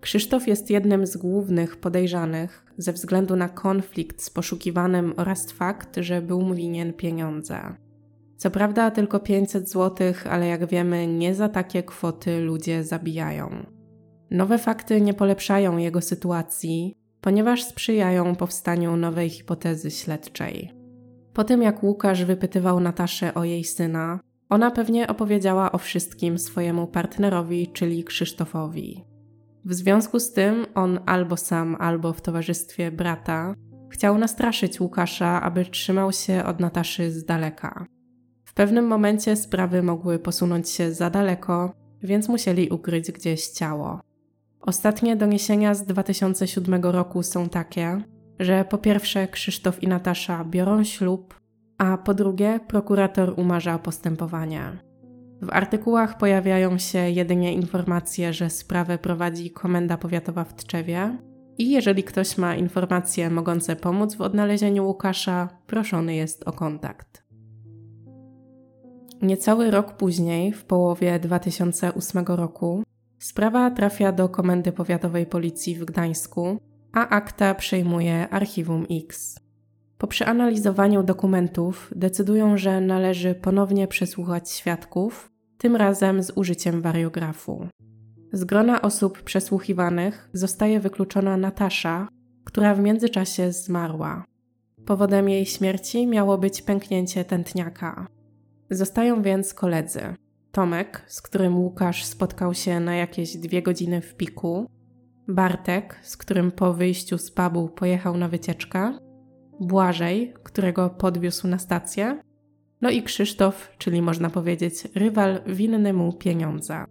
[0.00, 6.22] Krzysztof jest jednym z głównych podejrzanych ze względu na konflikt z poszukiwanym oraz fakt, że
[6.22, 7.60] był mu winien pieniądze.
[8.36, 13.66] Co prawda tylko 500 zł, ale jak wiemy, nie za takie kwoty ludzie zabijają.
[14.30, 20.74] Nowe fakty nie polepszają jego sytuacji, ponieważ sprzyjają powstaniu nowej hipotezy śledczej.
[21.32, 26.86] Po tym jak Łukasz wypytywał Nataszę o jej syna, ona pewnie opowiedziała o wszystkim swojemu
[26.86, 29.04] partnerowi, czyli Krzysztofowi.
[29.64, 33.54] W związku z tym on albo sam, albo w towarzystwie brata
[33.90, 37.86] chciał nastraszyć Łukasza, aby trzymał się od Nataszy z daleka.
[38.44, 44.00] W pewnym momencie sprawy mogły posunąć się za daleko, więc musieli ukryć gdzieś ciało.
[44.60, 48.02] Ostatnie doniesienia z 2007 roku są takie,
[48.38, 51.40] że po pierwsze Krzysztof i Natasza biorą ślub,
[51.78, 54.62] a po drugie prokurator umarza postępowanie.
[55.42, 61.18] W artykułach pojawiają się jedynie informacje, że sprawę prowadzi Komenda Powiatowa w Tczewie
[61.58, 67.24] i jeżeli ktoś ma informacje mogące pomóc w odnalezieniu Łukasza, proszony jest o kontakt.
[69.22, 72.82] Niecały rok później, w połowie 2008 roku,
[73.18, 76.58] sprawa trafia do Komendy Powiatowej Policji w Gdańsku,
[76.92, 79.40] a akta przejmuje Archiwum X.
[79.98, 87.68] Po przeanalizowaniu dokumentów decydują, że należy ponownie przesłuchać świadków, tym razem z użyciem wariografu.
[88.32, 92.08] Z grona osób przesłuchiwanych zostaje wykluczona Natasza,
[92.44, 94.24] która w międzyczasie zmarła.
[94.86, 98.06] Powodem jej śmierci miało być pęknięcie tętniaka.
[98.70, 100.00] Zostają więc koledzy.
[100.52, 104.66] Tomek, z którym Łukasz spotkał się na jakieś dwie godziny w piku,
[105.28, 108.98] Bartek, z którym po wyjściu z pubu pojechał na wycieczkę,
[109.60, 112.22] Błażej, którego podwiózł na stację,
[112.80, 116.86] no i Krzysztof, czyli można powiedzieć rywal winny mu pieniądza.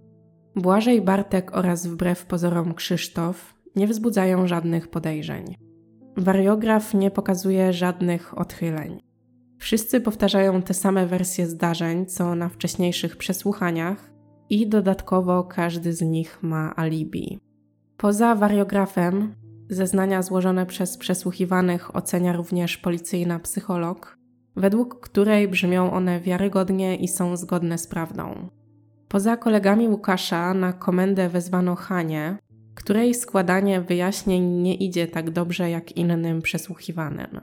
[0.55, 5.55] Błażej, Bartek oraz wbrew pozorom Krzysztof nie wzbudzają żadnych podejrzeń.
[6.17, 8.99] Wariograf nie pokazuje żadnych odchyleń.
[9.59, 14.11] Wszyscy powtarzają te same wersje zdarzeń, co na wcześniejszych przesłuchaniach,
[14.49, 17.39] i dodatkowo każdy z nich ma alibi.
[17.97, 19.35] Poza wariografem,
[19.69, 24.17] zeznania złożone przez przesłuchiwanych ocenia również policyjna psycholog,
[24.55, 28.49] według której brzmią one wiarygodnie i są zgodne z prawdą.
[29.07, 32.37] Poza kolegami Łukasza na komendę wezwano Hanie,
[32.75, 37.41] której składanie wyjaśnień nie idzie tak dobrze jak innym przesłuchiwanym.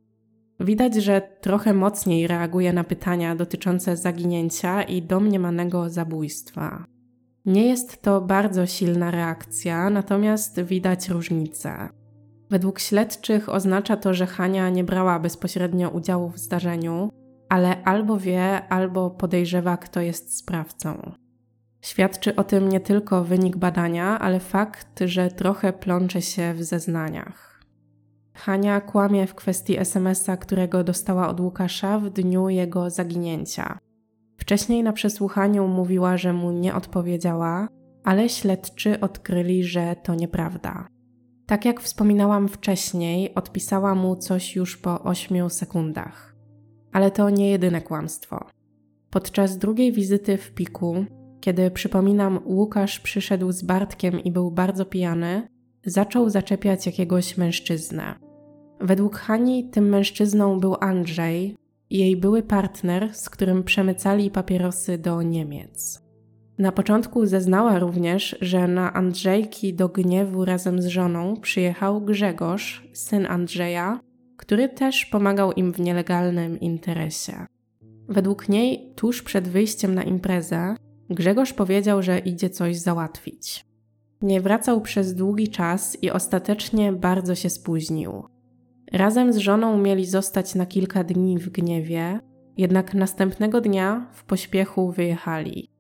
[0.61, 6.85] Widać, że trochę mocniej reaguje na pytania dotyczące zaginięcia i domniemanego zabójstwa.
[7.45, 11.89] Nie jest to bardzo silna reakcja, natomiast widać różnicę.
[12.55, 17.11] Według śledczych oznacza to, że Hania nie brała bezpośrednio udziału w zdarzeniu,
[17.49, 21.13] ale albo wie, albo podejrzewa, kto jest sprawcą.
[21.81, 27.65] Świadczy o tym nie tylko wynik badania, ale fakt, że trochę plącze się w zeznaniach.
[28.35, 33.79] Hania kłamie w kwestii SMS-a, którego dostała od Łukasza w dniu jego zaginięcia.
[34.39, 37.69] Wcześniej na przesłuchaniu mówiła, że mu nie odpowiedziała,
[38.05, 40.94] ale śledczy odkryli, że to nieprawda.
[41.47, 46.37] Tak jak wspominałam wcześniej, odpisała mu coś już po 8 sekundach.
[46.93, 48.47] Ale to nie jedyne kłamstwo.
[49.11, 51.05] Podczas drugiej wizyty w piku,
[51.41, 55.49] kiedy przypominam, Łukasz przyszedł z Bartkiem i był bardzo pijany,
[55.87, 58.15] zaczął zaczepiać jakiegoś mężczyznę.
[58.81, 61.57] Według Hani tym mężczyzną był Andrzej,
[61.91, 66.04] jej były partner, z którym przemycali papierosy do Niemiec.
[66.59, 73.27] Na początku zeznała również, że na Andrzejki do gniewu razem z żoną przyjechał Grzegorz, syn
[73.27, 74.01] Andrzeja,
[74.37, 77.47] który też pomagał im w nielegalnym interesie.
[78.09, 80.77] Według niej, tuż przed wyjściem na imprezę,
[81.11, 83.67] Grzegorz powiedział, że idzie coś załatwić.
[84.23, 88.23] Nie wracał przez długi czas i ostatecznie bardzo się spóźnił.
[88.93, 92.21] Razem z żoną mieli zostać na kilka dni w gniewie,
[92.57, 95.74] jednak następnego dnia w pośpiechu wyjechali.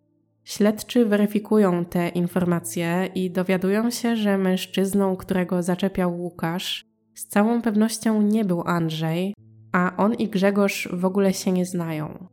[0.45, 8.23] Śledczy weryfikują te informacje i dowiadują się, że mężczyzną, którego zaczepiał Łukasz, z całą pewnością
[8.23, 9.35] nie był Andrzej,
[9.73, 12.29] a on i Grzegorz w ogóle się nie znają.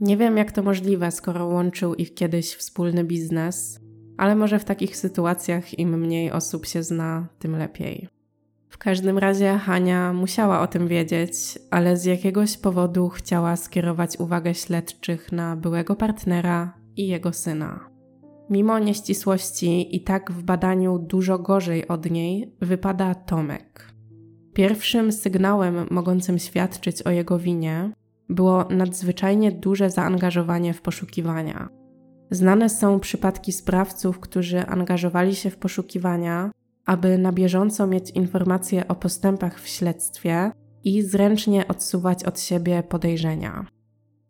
[0.00, 3.80] Nie wiem, jak to możliwe, skoro łączył ich kiedyś wspólny biznes,
[4.16, 8.08] ale może w takich sytuacjach im mniej osób się zna, tym lepiej.
[8.68, 14.54] W każdym razie Hania musiała o tym wiedzieć, ale z jakiegoś powodu chciała skierować uwagę
[14.54, 17.90] śledczych na byłego partnera i jego syna.
[18.50, 23.92] Mimo nieścisłości i tak w badaniu dużo gorzej od niej wypada Tomek.
[24.54, 27.92] Pierwszym sygnałem mogącym świadczyć o jego winie
[28.28, 31.68] było nadzwyczajnie duże zaangażowanie w poszukiwania.
[32.30, 36.50] Znane są przypadki sprawców, którzy angażowali się w poszukiwania,
[36.86, 40.50] aby na bieżąco mieć informacje o postępach w śledztwie
[40.84, 43.66] i zręcznie odsuwać od siebie podejrzenia.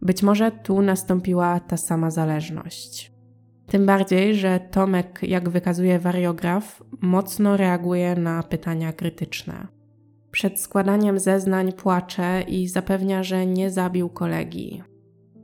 [0.03, 3.13] Być może tu nastąpiła ta sama zależność.
[3.67, 9.67] Tym bardziej, że Tomek, jak wykazuje wariograf, mocno reaguje na pytania krytyczne.
[10.31, 14.83] Przed składaniem zeznań płacze i zapewnia, że nie zabił kolegi.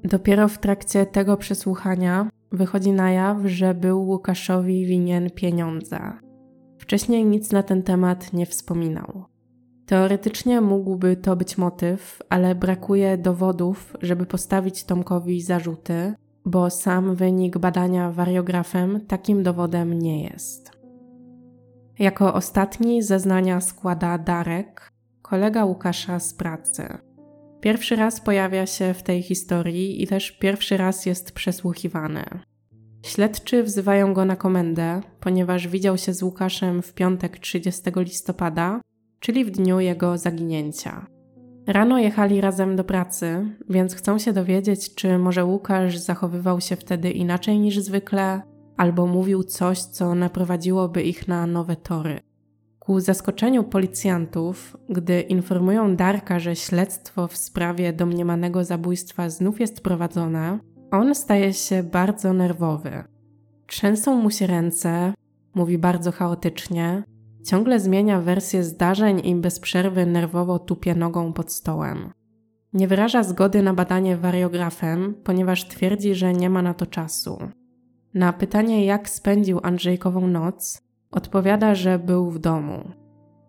[0.05, 6.13] Dopiero w trakcie tego przesłuchania wychodzi na jaw, że był Łukaszowi winien pieniądze.
[6.79, 9.25] Wcześniej nic na ten temat nie wspominał.
[9.93, 17.59] Teoretycznie mógłby to być motyw, ale brakuje dowodów, żeby postawić Tomkowi zarzuty, bo sam wynik
[17.59, 20.71] badania wariografem takim dowodem nie jest.
[21.99, 26.99] Jako ostatni zeznania składa Darek, kolega Łukasza z pracy.
[27.61, 32.25] Pierwszy raz pojawia się w tej historii i też pierwszy raz jest przesłuchiwany.
[33.03, 38.81] Śledczy wzywają go na komendę, ponieważ widział się z Łukaszem w piątek 30 listopada,
[39.23, 41.07] czyli w dniu jego zaginięcia.
[41.67, 47.11] Rano jechali razem do pracy, więc chcą się dowiedzieć, czy może Łukasz zachowywał się wtedy
[47.11, 48.43] inaczej niż zwykle,
[48.77, 52.21] albo mówił coś, co naprowadziłoby ich na nowe tory.
[52.79, 60.59] Ku zaskoczeniu policjantów, gdy informują Darka, że śledztwo w sprawie domniemanego zabójstwa znów jest prowadzone,
[60.91, 63.05] on staje się bardzo nerwowy.
[63.67, 65.15] Trzęsą mu się ręce,
[65.55, 67.03] mówi bardzo chaotycznie,
[67.45, 72.13] ciągle zmienia wersję zdarzeń i bez przerwy nerwowo tupie nogą pod stołem.
[72.73, 77.39] Nie wyraża zgody na badanie wariografem, ponieważ twierdzi, że nie ma na to czasu.
[78.15, 82.91] Na pytanie, jak spędził Andrzejkową noc, odpowiada, że był w domu.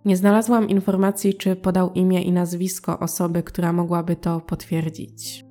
[0.06, 5.45] Nie znalazłam informacji, czy podał imię i nazwisko osoby, która mogłaby to potwierdzić.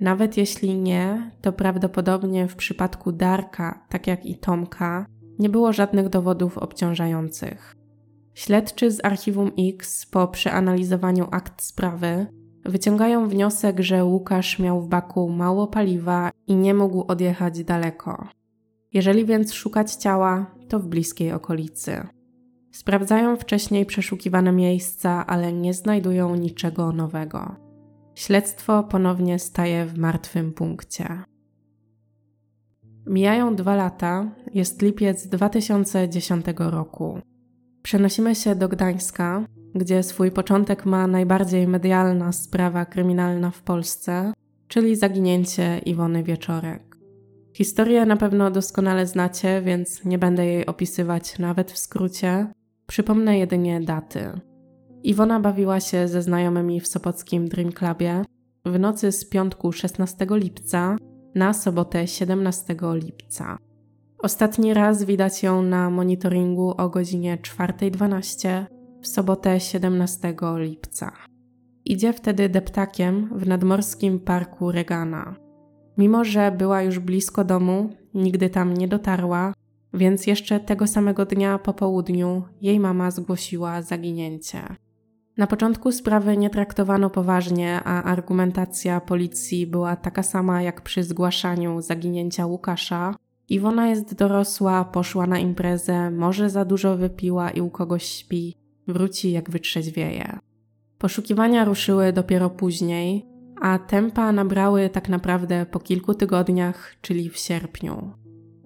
[0.00, 5.06] Nawet jeśli nie, to prawdopodobnie w przypadku Darka, tak jak i Tomka,
[5.38, 7.81] nie było żadnych dowodów obciążających.
[8.34, 12.26] Śledczy z archiwum X po przeanalizowaniu akt sprawy
[12.64, 18.28] wyciągają wniosek, że Łukasz miał w baku mało paliwa i nie mógł odjechać daleko.
[18.92, 22.06] Jeżeli więc szukać ciała, to w bliskiej okolicy.
[22.72, 27.56] Sprawdzają wcześniej przeszukiwane miejsca, ale nie znajdują niczego nowego.
[28.14, 31.22] Śledztwo ponownie staje w martwym punkcie.
[33.06, 37.18] Mijają dwa lata, jest lipiec 2010 roku.
[37.82, 44.32] Przenosimy się do Gdańska, gdzie swój początek ma najbardziej medialna sprawa kryminalna w Polsce,
[44.68, 46.96] czyli zaginięcie Iwony Wieczorek.
[47.54, 52.46] Historię na pewno doskonale znacie, więc nie będę jej opisywać nawet w skrócie.
[52.86, 54.40] Przypomnę jedynie daty.
[55.02, 58.24] Iwona bawiła się ze znajomymi w Sopockim Dream Clubie
[58.64, 60.96] w nocy z piątku 16 lipca
[61.34, 63.58] na sobotę 17 lipca.
[64.22, 68.64] Ostatni raz widać ją na monitoringu o godzinie 4.12
[69.00, 71.12] w sobotę 17 lipca.
[71.84, 75.36] Idzie wtedy deptakiem w nadmorskim parku Regana.
[75.98, 79.54] Mimo, że była już blisko domu, nigdy tam nie dotarła,
[79.94, 84.62] więc jeszcze tego samego dnia po południu jej mama zgłosiła zaginięcie.
[85.36, 91.80] Na początku sprawy nie traktowano poważnie, a argumentacja policji była taka sama jak przy zgłaszaniu
[91.80, 93.14] zaginięcia Łukasza.
[93.48, 98.56] Iwona jest dorosła, poszła na imprezę, może za dużo wypiła i u kogoś śpi,
[98.88, 100.38] wróci jak wytrzeźwieje.
[100.98, 103.26] Poszukiwania ruszyły dopiero później,
[103.60, 108.12] a tempa nabrały tak naprawdę po kilku tygodniach, czyli w sierpniu.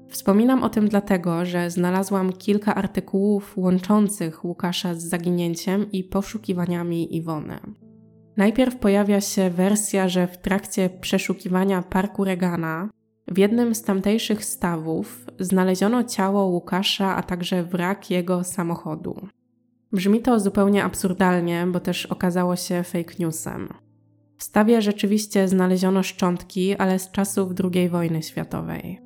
[0.09, 7.59] Wspominam o tym dlatego, że znalazłam kilka artykułów łączących Łukasza z zaginięciem i poszukiwaniami Iwony.
[8.37, 12.89] Najpierw pojawia się wersja, że w trakcie przeszukiwania parku Regana
[13.29, 19.29] w jednym z tamtejszych stawów znaleziono ciało Łukasza, a także wrak jego samochodu.
[19.93, 23.69] Brzmi to zupełnie absurdalnie, bo też okazało się fake newsem.
[24.39, 29.01] W stawie rzeczywiście znaleziono szczątki, ale z czasów II wojny światowej.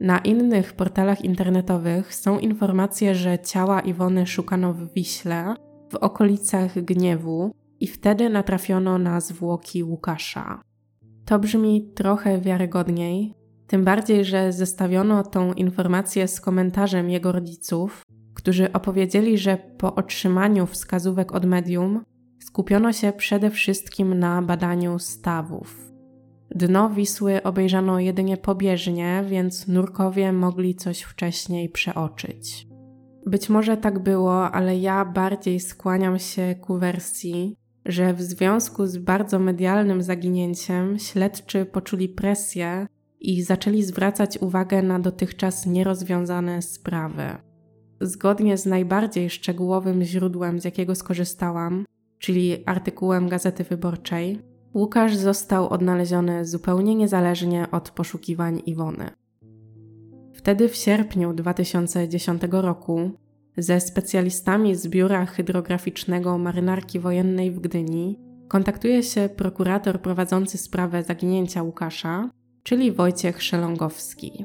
[0.00, 5.54] Na innych portalach internetowych są informacje, że ciała Iwony szukano w Wiśle,
[5.92, 10.60] w okolicach Gniewu i wtedy natrafiono na zwłoki Łukasza.
[11.24, 13.34] To brzmi trochę wiarygodniej,
[13.66, 18.02] tym bardziej, że zestawiono tą informację z komentarzem jego rodziców,
[18.34, 22.04] którzy opowiedzieli, że po otrzymaniu wskazówek od medium
[22.38, 25.92] skupiono się przede wszystkim na badaniu stawów.
[26.54, 32.66] Dno Wisły obejrzano jedynie pobieżnie, więc nurkowie mogli coś wcześniej przeoczyć.
[33.26, 37.56] Być może tak było, ale ja bardziej skłaniam się ku wersji,
[37.86, 42.86] że w związku z bardzo medialnym zaginięciem śledczy poczuli presję
[43.20, 47.22] i zaczęli zwracać uwagę na dotychczas nierozwiązane sprawy.
[48.00, 51.84] Zgodnie z najbardziej szczegółowym źródłem, z jakiego skorzystałam,
[52.18, 54.38] czyli artykułem Gazety Wyborczej,
[54.74, 59.10] Łukasz został odnaleziony zupełnie niezależnie od poszukiwań Iwony.
[60.32, 63.10] Wtedy w sierpniu 2010 roku
[63.56, 71.62] ze specjalistami z Biura Hydrograficznego Marynarki Wojennej w Gdyni kontaktuje się prokurator prowadzący sprawę zaginięcia
[71.62, 72.30] Łukasza,
[72.66, 74.44] czyli Wojciech Szelongowski.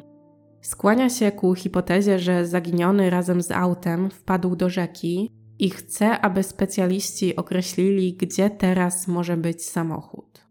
[0.62, 6.44] Skłania się ku hipotezie, że zaginiony razem z autem wpadł do rzeki i chce, aby
[6.44, 10.46] specjaliści określili, gdzie teraz może być samochód.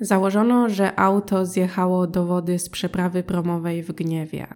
[0.00, 4.46] Założono, że auto zjechało do wody z przeprawy promowej w Gniewie.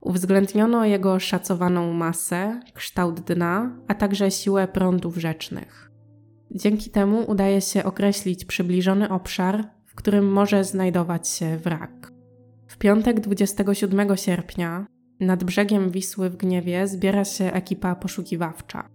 [0.00, 5.90] Uwzględniono jego szacowaną masę, kształt dna, a także siłę prądów rzecznych.
[6.50, 12.12] Dzięki temu udaje się określić przybliżony obszar, którym może znajdować się wrak.
[12.66, 14.86] W piątek 27 sierpnia
[15.20, 18.88] nad brzegiem Wisły w Gniewie zbiera się ekipa poszukiwawcza.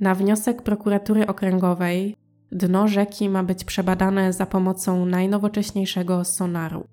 [0.00, 2.16] Na wniosek prokuratury okręgowej
[2.52, 6.84] dno rzeki ma być przebadane za pomocą najnowocześniejszego sonaru.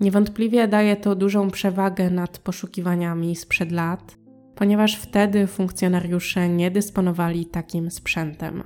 [0.00, 4.16] Niewątpliwie daje to dużą przewagę nad poszukiwaniami sprzed lat,
[4.54, 8.62] ponieważ wtedy funkcjonariusze nie dysponowali takim sprzętem.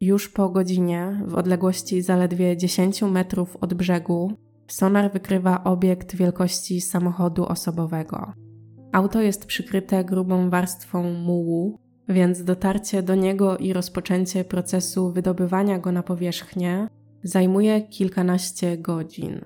[0.00, 4.32] Już po godzinie, w odległości zaledwie 10 metrów od brzegu,
[4.68, 8.32] sonar wykrywa obiekt wielkości samochodu osobowego.
[8.92, 11.78] Auto jest przykryte grubą warstwą mułu,
[12.08, 16.88] więc dotarcie do niego i rozpoczęcie procesu wydobywania go na powierzchnię
[17.22, 19.40] zajmuje kilkanaście godzin.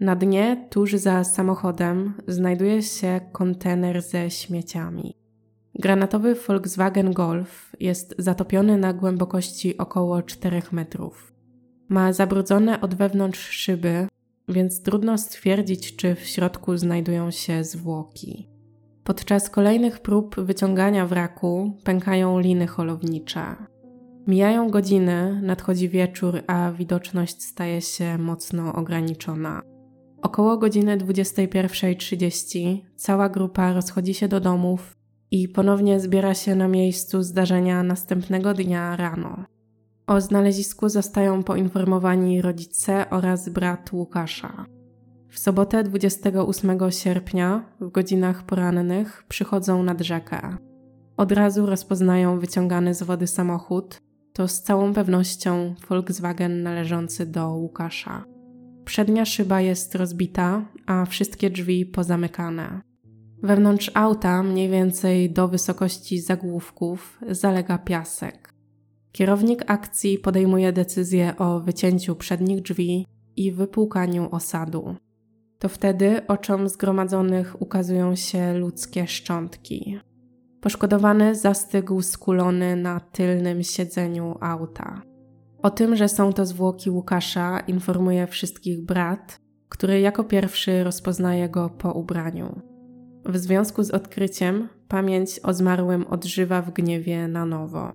[0.00, 5.23] Na dnie, tuż za samochodem, znajduje się kontener ze śmieciami.
[5.78, 11.32] Granatowy Volkswagen Golf jest zatopiony na głębokości około 4 metrów.
[11.88, 14.08] Ma zabrudzone od wewnątrz szyby,
[14.48, 18.48] więc trudno stwierdzić, czy w środku znajdują się zwłoki.
[19.04, 23.56] Podczas kolejnych prób wyciągania wraku pękają liny holownicze.
[24.26, 29.62] Mijają godziny, nadchodzi wieczór, a widoczność staje się mocno ograniczona.
[30.22, 34.96] Około godziny 21.30 cała grupa rozchodzi się do domów
[35.30, 39.44] i ponownie zbiera się na miejscu zdarzenia następnego dnia rano.
[40.06, 44.66] O znalezisku zostają poinformowani rodzice oraz brat Łukasza.
[45.28, 50.56] W sobotę 28 sierpnia w godzinach porannych przychodzą nad rzekę.
[51.16, 54.00] Od razu rozpoznają wyciągany z wody samochód.
[54.32, 58.24] To z całą pewnością Volkswagen należący do Łukasza.
[58.84, 62.80] Przednia szyba jest rozbita, a wszystkie drzwi pozamykane.
[63.44, 68.54] Wewnątrz auta, mniej więcej do wysokości zagłówków, zalega piasek.
[69.12, 74.96] Kierownik akcji podejmuje decyzję o wycięciu przednich drzwi i wypłukaniu osadu
[75.64, 79.98] to wtedy oczom zgromadzonych ukazują się ludzkie szczątki.
[80.60, 85.02] Poszkodowany zastygł skulony na tylnym siedzeniu auta.
[85.62, 89.38] O tym, że są to zwłoki Łukasza, informuje wszystkich brat,
[89.68, 92.73] który jako pierwszy rozpoznaje go po ubraniu.
[93.26, 97.92] W związku z odkryciem pamięć o zmarłym odżywa w gniewie na nowo.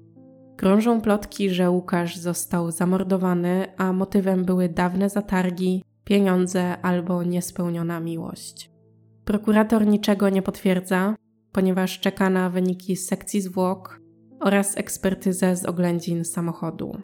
[0.57, 8.71] Krążą plotki, że Łukasz został zamordowany, a motywem były dawne zatargi, pieniądze albo niespełniona miłość.
[9.25, 11.15] Prokurator niczego nie potwierdza,
[11.51, 13.99] ponieważ czeka na wyniki sekcji zwłok
[14.39, 16.97] oraz ekspertyzę z oględzin samochodu.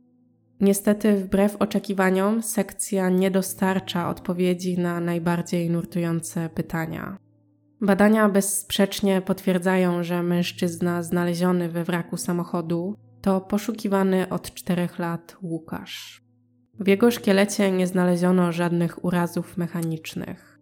[0.61, 7.24] Niestety, wbrew oczekiwaniom, sekcja nie dostarcza odpowiedzi na najbardziej nurtujące pytania.
[7.81, 16.25] Badania bezsprzecznie potwierdzają, że mężczyzna znaleziony we wraku samochodu to poszukiwany od czterech lat Łukasz.
[16.79, 20.59] W jego szkielecie nie znaleziono żadnych urazów mechanicznych.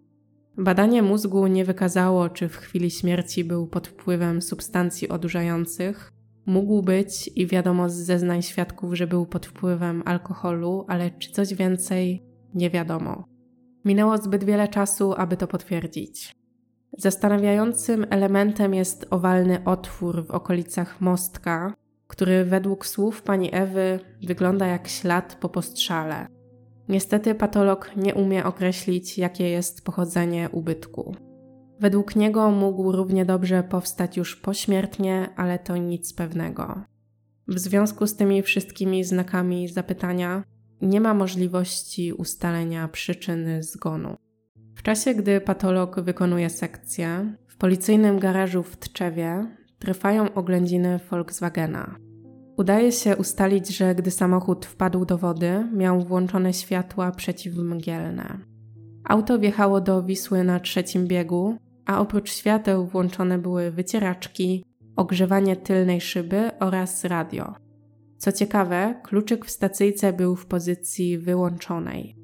[0.58, 6.12] Badanie mózgu nie wykazało, czy w chwili śmierci był pod wpływem substancji odurzających.
[6.46, 11.54] Mógł być i wiadomo z zeznań świadków, że był pod wpływem alkoholu, ale czy coś
[11.54, 13.24] więcej, nie wiadomo.
[13.86, 16.43] Minęło zbyt wiele czasu, aby to potwierdzić.
[16.98, 21.74] Zastanawiającym elementem jest owalny otwór w okolicach mostka,
[22.08, 26.28] który według słów pani Ewy wygląda jak ślad po postrzale.
[26.90, 31.16] Niestety patolog nie umie określić, jakie jest pochodzenie ubytku.
[31.80, 36.82] Według niego mógł równie dobrze powstać już pośmiertnie, ale to nic pewnego.
[37.48, 40.44] W związku z tymi wszystkimi znakami zapytania
[40.82, 44.16] nie ma możliwości ustalenia przyczyny zgonu.
[44.84, 51.96] W czasie, gdy patolog wykonuje sekcję, w policyjnym garażu w Tczewie trwają oględziny Volkswagena.
[52.58, 58.40] Udaje się ustalić, że gdy samochód wpadł do wody, miał włączone światła przeciwmgielne.
[59.04, 64.66] Auto wjechało do Wisły na trzecim biegu, a oprócz świateł włączone były wycieraczki,
[64.96, 67.56] ogrzewanie tylnej szyby oraz radio.
[68.18, 72.23] Co ciekawe, kluczyk w stacyjce był w pozycji wyłączonej.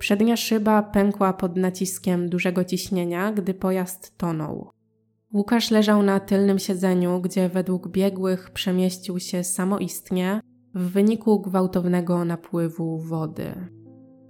[0.00, 4.70] Przednia szyba pękła pod naciskiem dużego ciśnienia, gdy pojazd tonął.
[5.34, 10.40] Łukasz leżał na tylnym siedzeniu, gdzie według biegłych przemieścił się samoistnie
[10.74, 13.68] w wyniku gwałtownego napływu wody.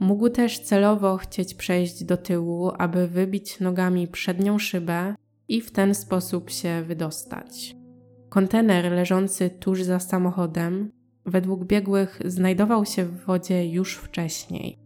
[0.01, 5.15] Mógł też celowo chcieć przejść do tyłu, aby wybić nogami przednią szybę
[5.49, 7.77] i w ten sposób się wydostać.
[8.29, 10.91] Kontener leżący tuż za samochodem,
[11.27, 14.80] według biegłych, znajdował się w wodzie już wcześniej.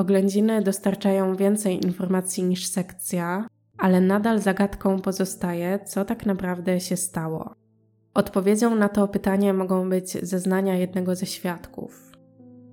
[0.00, 3.46] Oględziny dostarczają więcej informacji niż sekcja,
[3.78, 7.54] ale nadal zagadką pozostaje, co tak naprawdę się stało.
[8.14, 12.12] Odpowiedzią na to pytanie mogą być zeznania jednego ze świadków.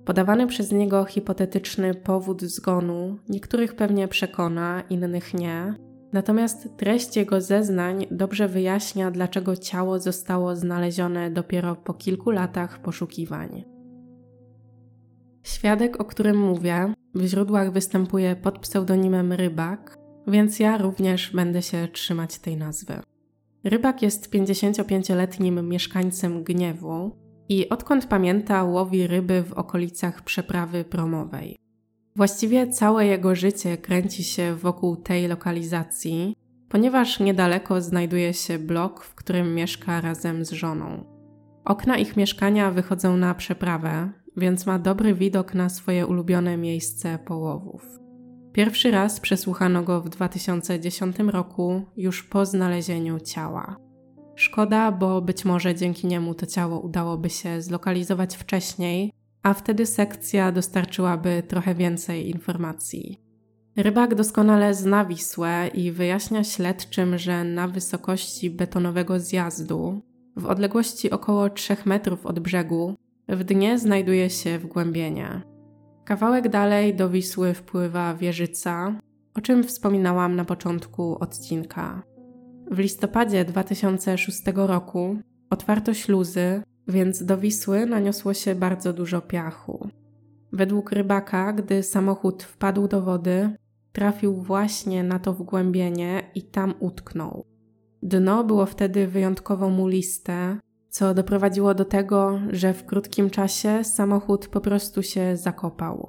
[0.04, 5.74] Podawany przez niego hipotetyczny powód zgonu niektórych pewnie przekona, innych nie,
[6.12, 13.64] natomiast treść jego zeznań dobrze wyjaśnia, dlaczego ciało zostało znalezione dopiero po kilku latach poszukiwań.
[15.42, 21.88] Świadek, o którym mówię, w źródłach występuje pod pseudonimem Rybak, więc ja również będę się
[21.92, 22.94] trzymać tej nazwy.
[23.64, 27.16] Rybak jest 55-letnim mieszkańcem Gniewu
[27.48, 31.56] i odkąd pamięta łowi ryby w okolicach przeprawy promowej.
[32.16, 36.36] Właściwie całe jego życie kręci się wokół tej lokalizacji,
[36.68, 41.04] ponieważ niedaleko znajduje się blok, w którym mieszka razem z żoną.
[41.64, 47.98] Okna ich mieszkania wychodzą na przeprawę, więc ma dobry widok na swoje ulubione miejsce połowów.
[48.52, 53.76] Pierwszy raz przesłuchano go w 2010 roku, już po znalezieniu ciała.
[54.36, 59.12] Szkoda, bo być może dzięki niemu to ciało udałoby się zlokalizować wcześniej,
[59.42, 63.20] a wtedy sekcja dostarczyłaby trochę więcej informacji.
[63.76, 70.02] Rybak doskonale zna Wisłę i wyjaśnia śledczym, że na wysokości betonowego zjazdu,
[70.36, 72.94] w odległości około 3 metrów od brzegu,
[73.28, 75.42] w dnie znajduje się wgłębienie.
[76.04, 79.00] Kawałek dalej do Wisły wpływa Wieżyca,
[79.34, 82.02] o czym wspominałam na początku odcinka.
[82.70, 85.16] W listopadzie 2006 roku
[85.50, 89.88] otwarto śluzy, więc do Wisły naniosło się bardzo dużo piachu.
[90.52, 93.56] Według rybaka, gdy samochód wpadł do wody,
[93.92, 97.44] trafił właśnie na to wgłębienie i tam utknął.
[98.02, 100.58] Dno było wtedy wyjątkowo muliste,
[100.88, 106.08] co doprowadziło do tego, że w krótkim czasie samochód po prostu się zakopał.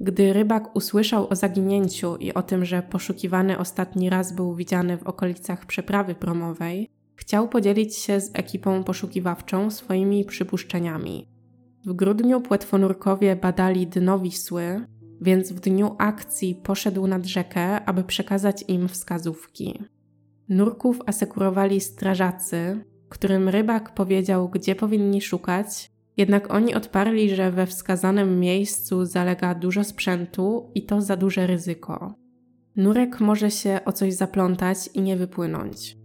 [0.00, 5.06] Gdy rybak usłyszał o zaginięciu i o tym, że poszukiwany ostatni raz był widziany w
[5.06, 11.28] okolicach przeprawy promowej, chciał podzielić się z ekipą poszukiwawczą swoimi przypuszczeniami.
[11.86, 14.86] W grudniu płetwonurkowie badali dno Wisły,
[15.20, 19.84] więc w dniu akcji poszedł nad rzekę, aby przekazać im wskazówki.
[20.48, 28.40] Nurków asekurowali strażacy, którym rybak powiedział, gdzie powinni szukać, jednak oni odparli, że we wskazanym
[28.40, 32.14] miejscu zalega dużo sprzętu i to za duże ryzyko.
[32.76, 35.96] Nurek może się o coś zaplątać i nie wypłynąć.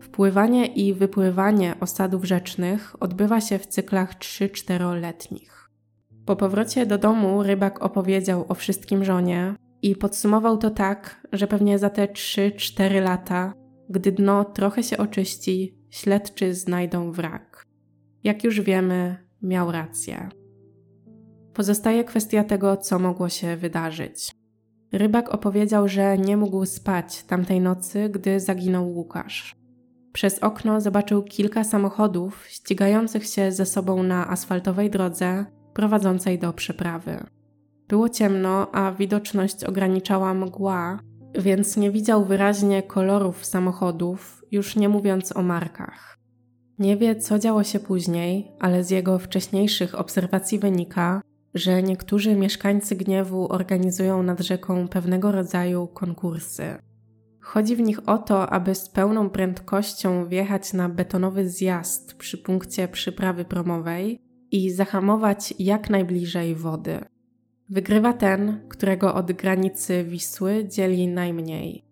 [0.00, 5.70] Wpływanie i wypływanie osadów rzecznych odbywa się w cyklach 3-4-letnich.
[6.26, 11.78] Po powrocie do domu rybak opowiedział o wszystkim żonie i podsumował to tak, że pewnie
[11.78, 13.52] za te 3-4 lata,
[13.90, 17.66] gdy dno trochę się oczyści, śledczy znajdą wrak.
[18.24, 20.28] Jak już wiemy, miał rację.
[21.54, 24.32] Pozostaje kwestia tego, co mogło się wydarzyć.
[24.92, 29.56] Rybak opowiedział, że nie mógł spać tamtej nocy, gdy zaginął Łukasz.
[30.12, 37.26] Przez okno zobaczył kilka samochodów ścigających się ze sobą na asfaltowej drodze prowadzącej do przeprawy.
[37.88, 40.98] Było ciemno, a widoczność ograniczała mgła,
[41.38, 46.18] więc nie widział wyraźnie kolorów samochodów, już nie mówiąc o markach.
[46.78, 51.22] Nie wie, co działo się później, ale z jego wcześniejszych obserwacji wynika,
[51.54, 56.76] że niektórzy mieszkańcy gniewu organizują nad rzeką pewnego rodzaju konkursy.
[57.40, 62.88] Chodzi w nich o to, aby z pełną prędkością wjechać na betonowy zjazd przy punkcie
[62.88, 64.20] przyprawy promowej
[64.50, 66.98] i zahamować jak najbliżej wody.
[67.68, 71.85] Wygrywa ten, którego od granicy Wisły dzieli najmniej.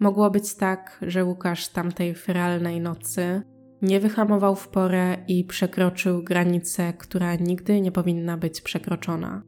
[0.00, 3.42] Mogło być tak, że Łukasz tamtej feralnej nocy
[3.82, 9.42] nie wyhamował w porę i przekroczył granicę, która nigdy nie powinna być przekroczona.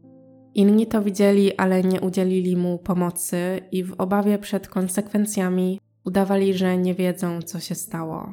[0.55, 6.79] Inni to widzieli, ale nie udzielili mu pomocy i w obawie przed konsekwencjami udawali, że
[6.79, 8.33] nie wiedzą, co się stało.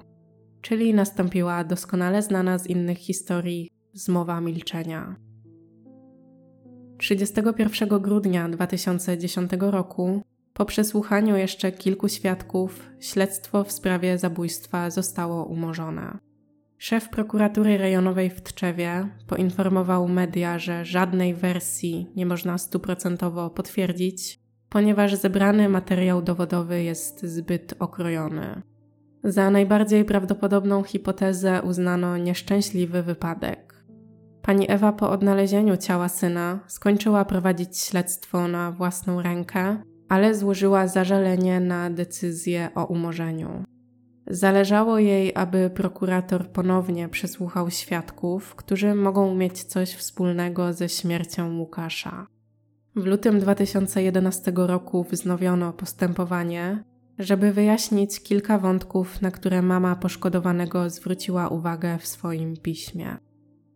[0.61, 5.15] Czyli nastąpiła doskonale znana z innych historii zmowa milczenia.
[6.97, 10.21] 31 grudnia 2010 roku,
[10.55, 16.17] po przesłuchaniu jeszcze kilku świadków, śledztwo w sprawie zabójstwa zostało umorzone.
[16.77, 24.39] Szef prokuratury rejonowej w Tczewie poinformował media, że żadnej wersji nie można stuprocentowo potwierdzić,
[24.69, 28.61] ponieważ zebrany materiał dowodowy jest zbyt okrojony.
[29.23, 33.85] Za najbardziej prawdopodobną hipotezę uznano nieszczęśliwy wypadek.
[34.41, 39.77] Pani Ewa po odnalezieniu ciała syna skończyła prowadzić śledztwo na własną rękę,
[40.09, 43.63] ale złożyła zażalenie na decyzję o umorzeniu.
[44.27, 52.27] Zależało jej, aby prokurator ponownie przesłuchał świadków, którzy mogą mieć coś wspólnego ze śmiercią Łukasza.
[52.95, 56.83] W lutym 2011 roku wznowiono postępowanie,
[57.19, 63.17] żeby wyjaśnić kilka wątków, na które mama poszkodowanego zwróciła uwagę w swoim piśmie.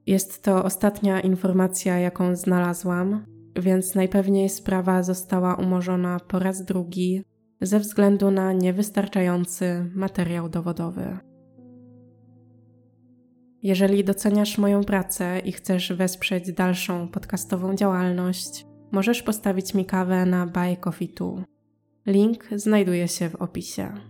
[0.05, 3.25] Jest to ostatnia informacja, jaką znalazłam,
[3.55, 7.23] więc najpewniej sprawa została umorzona po raz drugi
[7.61, 11.17] ze względu na niewystarczający materiał dowodowy.
[13.63, 20.45] Jeżeli doceniasz moją pracę i chcesz wesprzeć dalszą podcastową działalność, możesz postawić mi kawę na
[20.47, 21.13] Buy Coffee
[22.07, 24.08] Link znajduje się w opisie.